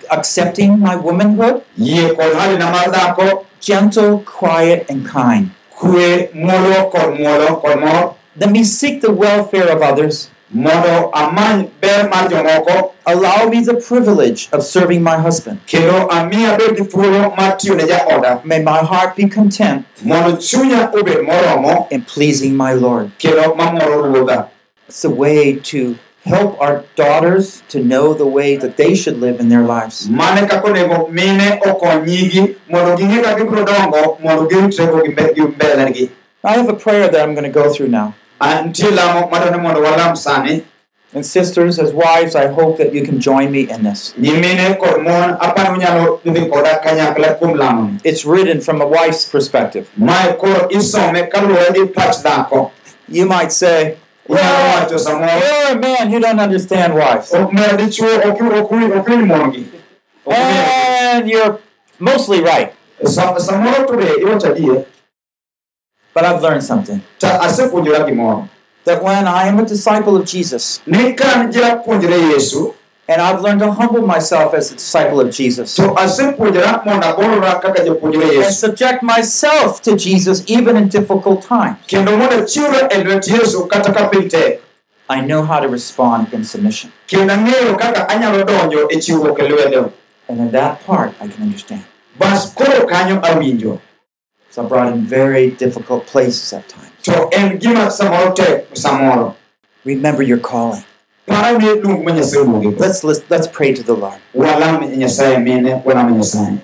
[0.09, 5.49] accepting my womanhood, yie kod halina mar dhako gentle, quiet, and kind.
[5.77, 10.29] kwe muolo kod muolo kod mor Let me seek the welfare of others.
[10.51, 15.59] Mondo amany ber mar jomoko Allow me the privilege of serving my husband.
[15.67, 20.91] kendo ami abed gi thuolo mar tiyo jaoda May my heart be content mondo chunya
[20.93, 23.11] obed moromo in pleasing my Lord.
[23.19, 24.49] kendo mamoro ruodha
[24.87, 29.39] It's a way to help our daughters to know the way that they should live
[29.39, 30.07] in their lives.
[30.09, 35.33] mane kaka onego mine okony nyigi mondo ging'e kaka gibiro dongo mondo giritrego gi mbe-
[35.35, 36.09] gi mbelegi
[36.43, 38.13] I have a prayer that I'm going to go through now.
[38.45, 40.63] An- nitie lamo madwani mondo walam sani
[41.15, 44.13] And sisters, as wives, I hope that you can join me in this.
[44.19, 49.23] nyimine kod mon apani unyalo dhi koda kanyakla kuom lamoni It's written from a wife's
[49.35, 49.87] perspective.
[49.97, 52.71] mae koro isome kaluwore gi pach dhako
[53.07, 57.31] You might say, Well, you're a man, you don't understand wives.
[57.33, 59.63] ok mer dichuo ok ok wi- ok winj mongi
[60.25, 60.67] Ok winj.
[61.13, 61.59] And you're
[61.99, 62.73] mostly right.
[63.05, 64.85] Sa- samoro to be iwacho adier
[66.15, 67.01] But I've learned something.
[67.19, 68.47] To asepuonjora gimoro
[68.85, 72.73] that when I am a disciple of Jesus, ni kan japuonjre yesu
[73.07, 77.61] and I've learned to humble myself as a disciple of Jesus, to asepuonjora mondo abolora
[77.61, 83.27] kaka japuonjre and subject myself to Jesus even in difficult times, kendo mondo achiwra lwet
[83.27, 84.61] yesu kata ka piny tek
[85.09, 86.91] I know how to respond in submission.
[87.07, 89.91] kendo ang'eyo kaka anyalo donjo chiwruok lwedo.
[90.29, 91.83] And in that part, I can understand.
[92.17, 93.79] bas koro kanyo awinjo
[94.55, 96.91] So I brought in very difficult places at times.
[97.03, 99.35] to en gima samoro tek samoro
[99.83, 100.85] Remember your calling.
[101.27, 104.19] para ni luong ma nyasaye oluongi Let's let's, let's pray to the Lord.
[104.33, 106.61] walam nyasaye mine walam nyasaye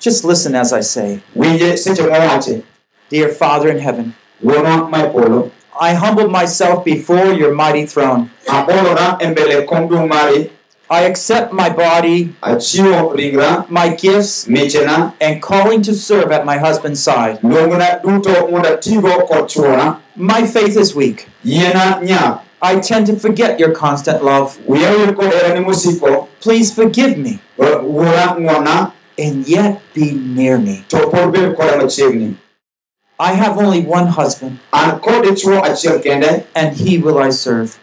[0.00, 2.62] Just listen as I say, winje seche mowache
[3.10, 8.30] Dear Father in heaven, wuonwa ma polo I humbled myself before your mighty throne.
[10.90, 12.34] Abolora mbele kom duong' mari I accept my body,
[13.68, 14.46] my gifts,
[15.20, 17.40] and calling to serve at my husband's side.
[17.42, 21.28] luongona duto mondo atigo kod chuora My faith is weak.
[22.62, 24.58] I tend to forget your constant love.
[24.66, 30.84] wiya wil kod herani mosiko Please forgive me uh, wuora and yet be near me.
[30.88, 32.36] to pod bed koda machiegni
[33.16, 37.78] I have only one husband, an kod dichuo achiel kende and he will I serve.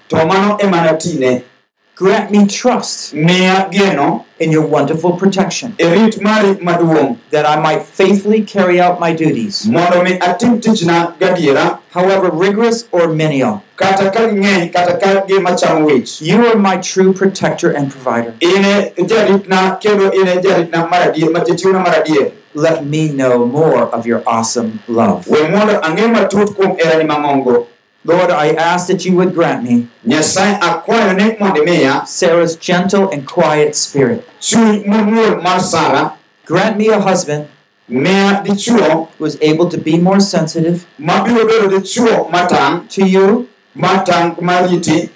[2.01, 3.13] Grant me trust.
[3.13, 8.99] Miya geno in your wonderful protection, rit mari maduong' that I might faithfully carry out
[8.99, 13.61] my duties, mondo mi atim tichna gadiera however rigorous or menial.
[13.75, 15.53] kata ka ging'eny kata ka gima
[15.85, 16.19] wich.
[16.23, 18.33] You are my true protector and provider.
[18.41, 23.45] in e jaritna kendo in e jaritna mar adier matichiwna mar adier Let me know
[23.45, 25.27] more of your awesome love.
[25.27, 27.67] we mondo ang'e matut kuom herani mang'ongo
[28.03, 33.09] Lord, I ask that you would grant me nyasaye akwayo ni mondo imiya Sarah's gentle
[33.11, 34.27] and quiet spirit.
[34.39, 37.47] chuny mamuol mar sara Grant me a husband
[37.87, 43.47] who is able to be more sensitive mabiro bedo dichuo matang' to you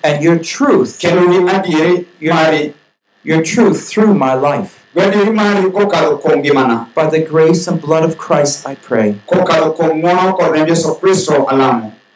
[0.03, 2.73] and your truth, kendo gi adieri mari
[3.23, 4.85] your truth through my life.
[4.93, 9.15] gi adieri mari kokalo kuom ngimana By the grace and blood of Christ, I pray.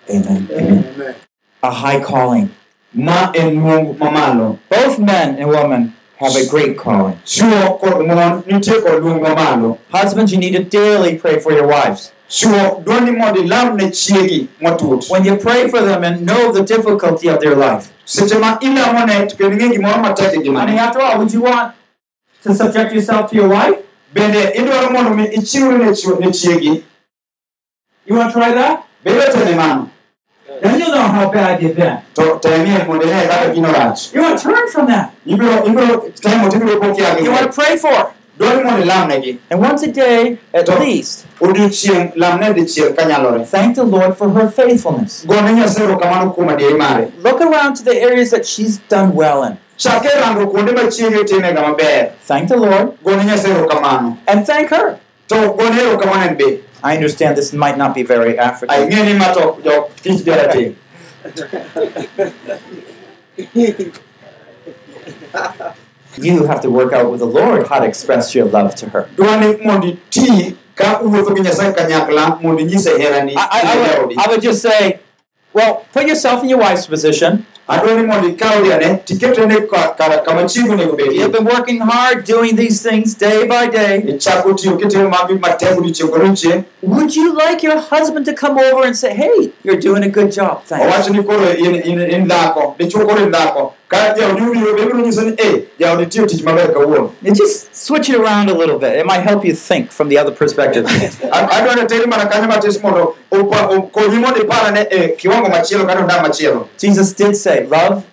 [0.09, 1.15] Kokalo kuom ng'wono kod remb Yesu Kristo alamo Amen.
[1.61, 2.49] A high calling.
[2.93, 7.17] ma en luong mamalo Both men and women have a great calling.
[7.25, 11.67] chuo kod mon nitie kod luong mamalo Husbands, you need to daily pray for your
[11.67, 12.11] wives.
[12.29, 16.63] chuo dwani mondo ilam ne chiegi matut When you pray for them and know the
[16.63, 17.91] difficulty of their life.
[18.05, 21.41] seche ma ilamo ne to kendo ing'e gimoro matek I mean, after all, would you
[21.41, 21.73] want
[22.43, 23.77] to subject yourself to your wife?
[24.13, 26.83] bende idwaro mondo mi ichiwri ne chwo- ne chiegi
[28.05, 28.85] You want to try that?
[30.61, 31.97] Then you'll know how bad you've been.
[32.15, 35.13] to temie mondo ine kaka gino rach You want to turn from that.
[35.25, 38.07] ibiro ibiro temo tibiro kokia You want to pray for her.
[38.39, 43.45] dwani mondo ilam negi And once a day, at least, odiochieng' lam ne dichiel kanyalore
[43.45, 45.25] thank the Lord for her faithfulness.
[45.25, 49.43] gone nyasaye erokamano kuom adieri mare Look around to the areas that she's done well
[49.43, 49.57] in.
[49.77, 54.69] chake rango kuonde ma chiege timega maber Thank the Lord gone nyasaye erokamano and thank
[54.69, 54.99] her.
[56.81, 58.75] To gone erokamano en be I understand this might not be very African.
[58.77, 59.89] aing'e ni ma to jo
[66.17, 69.07] You have to work out with the Lord how to express your love to her.
[69.15, 74.17] dwani mondo iti ka uwuotho gi nyasaye kanyakla mondo inyise herani I, I, I, would,
[74.17, 74.99] I would just say,
[75.53, 77.45] well, put yourself in your wife's position.
[77.73, 82.55] Adwani mondo ikaw riane tiketene ka- kar- kama chiego onego You've been working hard doing
[82.55, 84.03] these things day by day.
[84.07, 88.83] ichako tiyo kitimo magi matek odiochieng' kodiochieng' Would you like your husband to come over
[88.87, 90.63] and say, hey, you're doing a good job?
[90.65, 90.85] Thanks.
[93.89, 95.35] Ka jaodi obiro nyiso ni
[95.79, 98.93] jaodi tiyo tich maber kawuono And just switch it around a little bit.
[98.95, 100.85] It might help you think from the other perspective.
[100.85, 105.85] A- adwani teri mana kanyo matis mondo opa- okonyi mondo iparane e eh, kiwango machielo
[105.85, 108.03] kata ondam machielo Jesus did say, love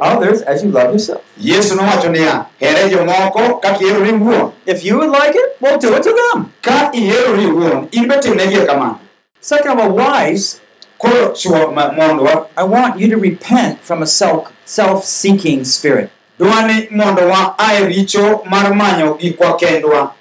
[0.00, 1.20] others as you love yourself.
[1.40, 5.94] yesu nowacho niya here jomoko kaka iherori iwuon If you would like it, well, do
[5.94, 6.52] it to them.
[6.62, 8.98] ka iherori iwuon in be timnegie kamano
[9.42, 10.60] Second of all, wives,
[10.98, 16.08] koro chuo ma- mondwa I want you to repent from a self self-seeking spirit.
[16.38, 20.14] dwani mondo wa ae richo mar manyo gikwa kendwa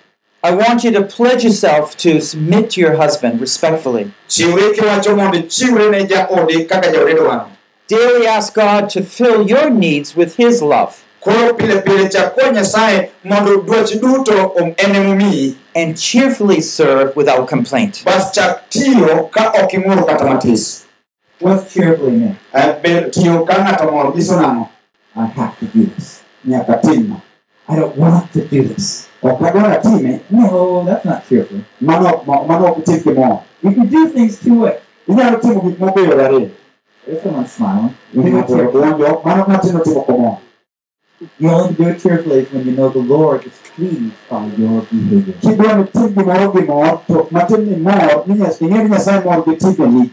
[0.43, 4.11] I want you to pledge yourself to submit to your husband respectfully.
[4.27, 7.45] chiwre kiwacho mondo ichiwre ne jaodi kaka jaodi dwaro
[7.89, 12.49] Daily ask God to fill your needs with His love koro pile pile chak kwa
[12.51, 18.03] nyasaye mondo dwachi duto om- en emomiyi and cheerfully serve without complaint.
[21.41, 22.35] Bas chak tiyo ka ok ing'ur kata matis What's cheerfully mean?
[23.11, 24.11] Tiyo ka ng'ato mor
[24.41, 24.65] nang'o
[25.15, 26.21] I have to do this.
[26.45, 26.79] nyaka
[27.69, 29.07] I don't want to do this.
[29.21, 31.61] Oh, ok atime No, that's not cheerful.
[31.79, 34.79] mano mano ok tim gimoro You can do things two ways.
[35.07, 36.49] inyalo timo gik moko yore ariyo
[37.05, 37.95] There's someone smiling.
[38.13, 40.37] ng'ato donjo mano matino timo komor
[41.39, 45.35] You only do it cheerfully when you know the Lord is pleased by your behavior.
[45.43, 46.61] kidwa ni tim gimoro gi
[47.07, 50.11] to matin ni mor ni nyas- ing'e ni nyasaye mor gi timbeni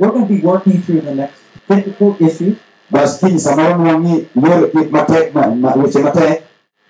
[0.00, 1.36] We're going to be working through the next
[1.68, 2.56] difficult issue,
[2.90, 6.42] bas kiny samoro nwang'i yore gik matek ma- ma- weche matek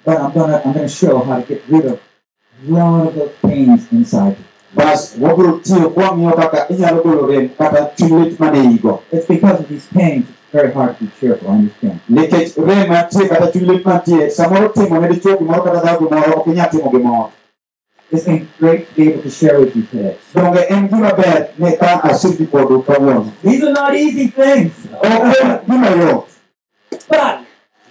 [0.05, 3.35] but I'm gonna I'm gonna show how to get rid of a lot of those
[3.43, 4.45] pains inside you.
[4.75, 9.61] bas wabiro tiyo kwang'iyo kaka inyalo golo rem kata chuny lit mane igo It's because
[9.61, 12.01] of these pains it's very hard to be cheerful, I understand.
[12.09, 16.33] nikech rem mantie kata chuny lit mantie samoro timo ne dichuo gimoro kata dhao gimoro
[16.41, 17.33] ok inyal timo gimoro
[18.13, 20.17] It's been great to be able to share with you today.
[20.35, 25.35] donge en gima ber ne ka asiki kodu kawuono These are not easy things, ok
[26.01, 26.27] yot
[27.09, 27.39] but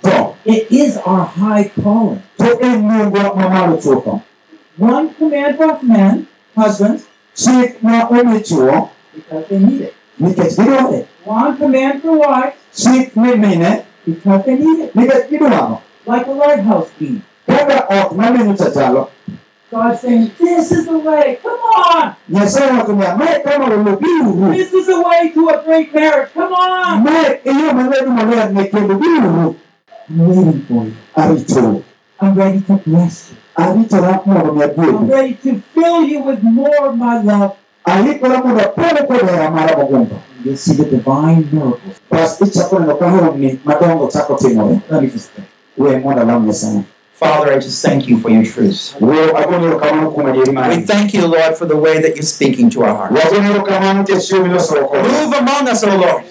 [0.03, 2.21] to it is our high calling.
[2.37, 4.21] to en luongwa mamalo chutho
[4.77, 7.03] One command for men, husbands,
[7.35, 9.93] chik ma omi chuo because they need it.
[10.19, 14.95] nikech gidware One command for wives, chik ni mine because they need it.
[16.05, 17.23] Like a lighthouse beam.
[17.47, 19.09] kaka ot malinyo cha chalo
[19.71, 21.37] God saying, This is the way.
[21.43, 22.15] Come on!
[22.29, 23.69] niya mae kama
[24.01, 26.33] biuru This is the way to a great marriage.
[26.33, 27.03] Come on!
[27.03, 29.55] mae e yo mabedo maler ne kendo biuru
[30.09, 30.95] I'm waiting for you.
[31.15, 31.83] aritou
[32.19, 33.37] I'm ready to bless you.
[33.57, 37.53] aritora mondo mi I'm ready to fill you with more of my love.
[37.85, 42.01] aikora mondo apone kod hera mara mogundho You'll see the divine miracles.
[42.09, 45.45] bas ichako neno ka honni madongo chako timore Let me just pray.
[45.77, 46.81] we mondo alam nyasaye
[47.19, 48.95] Father, I just thank you for your truth.
[50.69, 53.13] We thank you, Lord, for the way that you're speaking to our hearts.
[55.03, 56.23] Move among us, O Lord.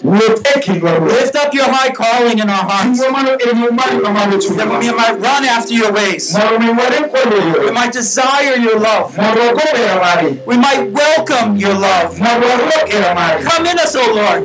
[1.13, 3.01] Lift up your high calling in our hearts.
[4.57, 6.35] That we might run after your ways.
[7.67, 9.15] We might desire your love.
[10.47, 12.17] We might welcome your love.
[13.45, 14.43] Come in us, O Lord.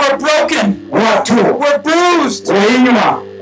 [0.00, 0.66] We're broken.
[1.60, 2.50] We're bruised.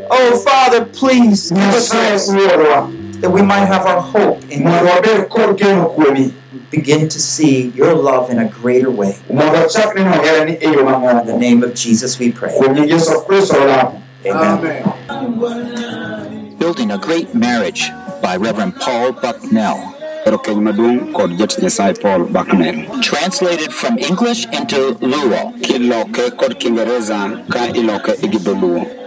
[0.08, 0.32] Wahinywa.
[0.32, 4.90] Oh, Father, please give us Nyasaye that we might have our hope in Mondo you.
[4.90, 6.32] wabed kod geno kuomi.
[6.70, 9.16] Begin to see your love in a greater way.
[9.30, 12.52] Mondo wachak neno herani yo In the name of Jesus, we pray.
[12.58, 14.00] Kuom nying Yesu Kristo olamo.
[14.26, 14.82] Amen.
[16.58, 17.90] Building a Great Marriage
[18.22, 19.93] by Reverend Paul Bucknell.
[20.26, 22.88] Ero keny maduong' kod Nyasaye Paul Bucknell.
[23.02, 25.52] Translated from English into Luo.
[25.62, 28.28] Kiloke kod Kiingereza ka iloke e.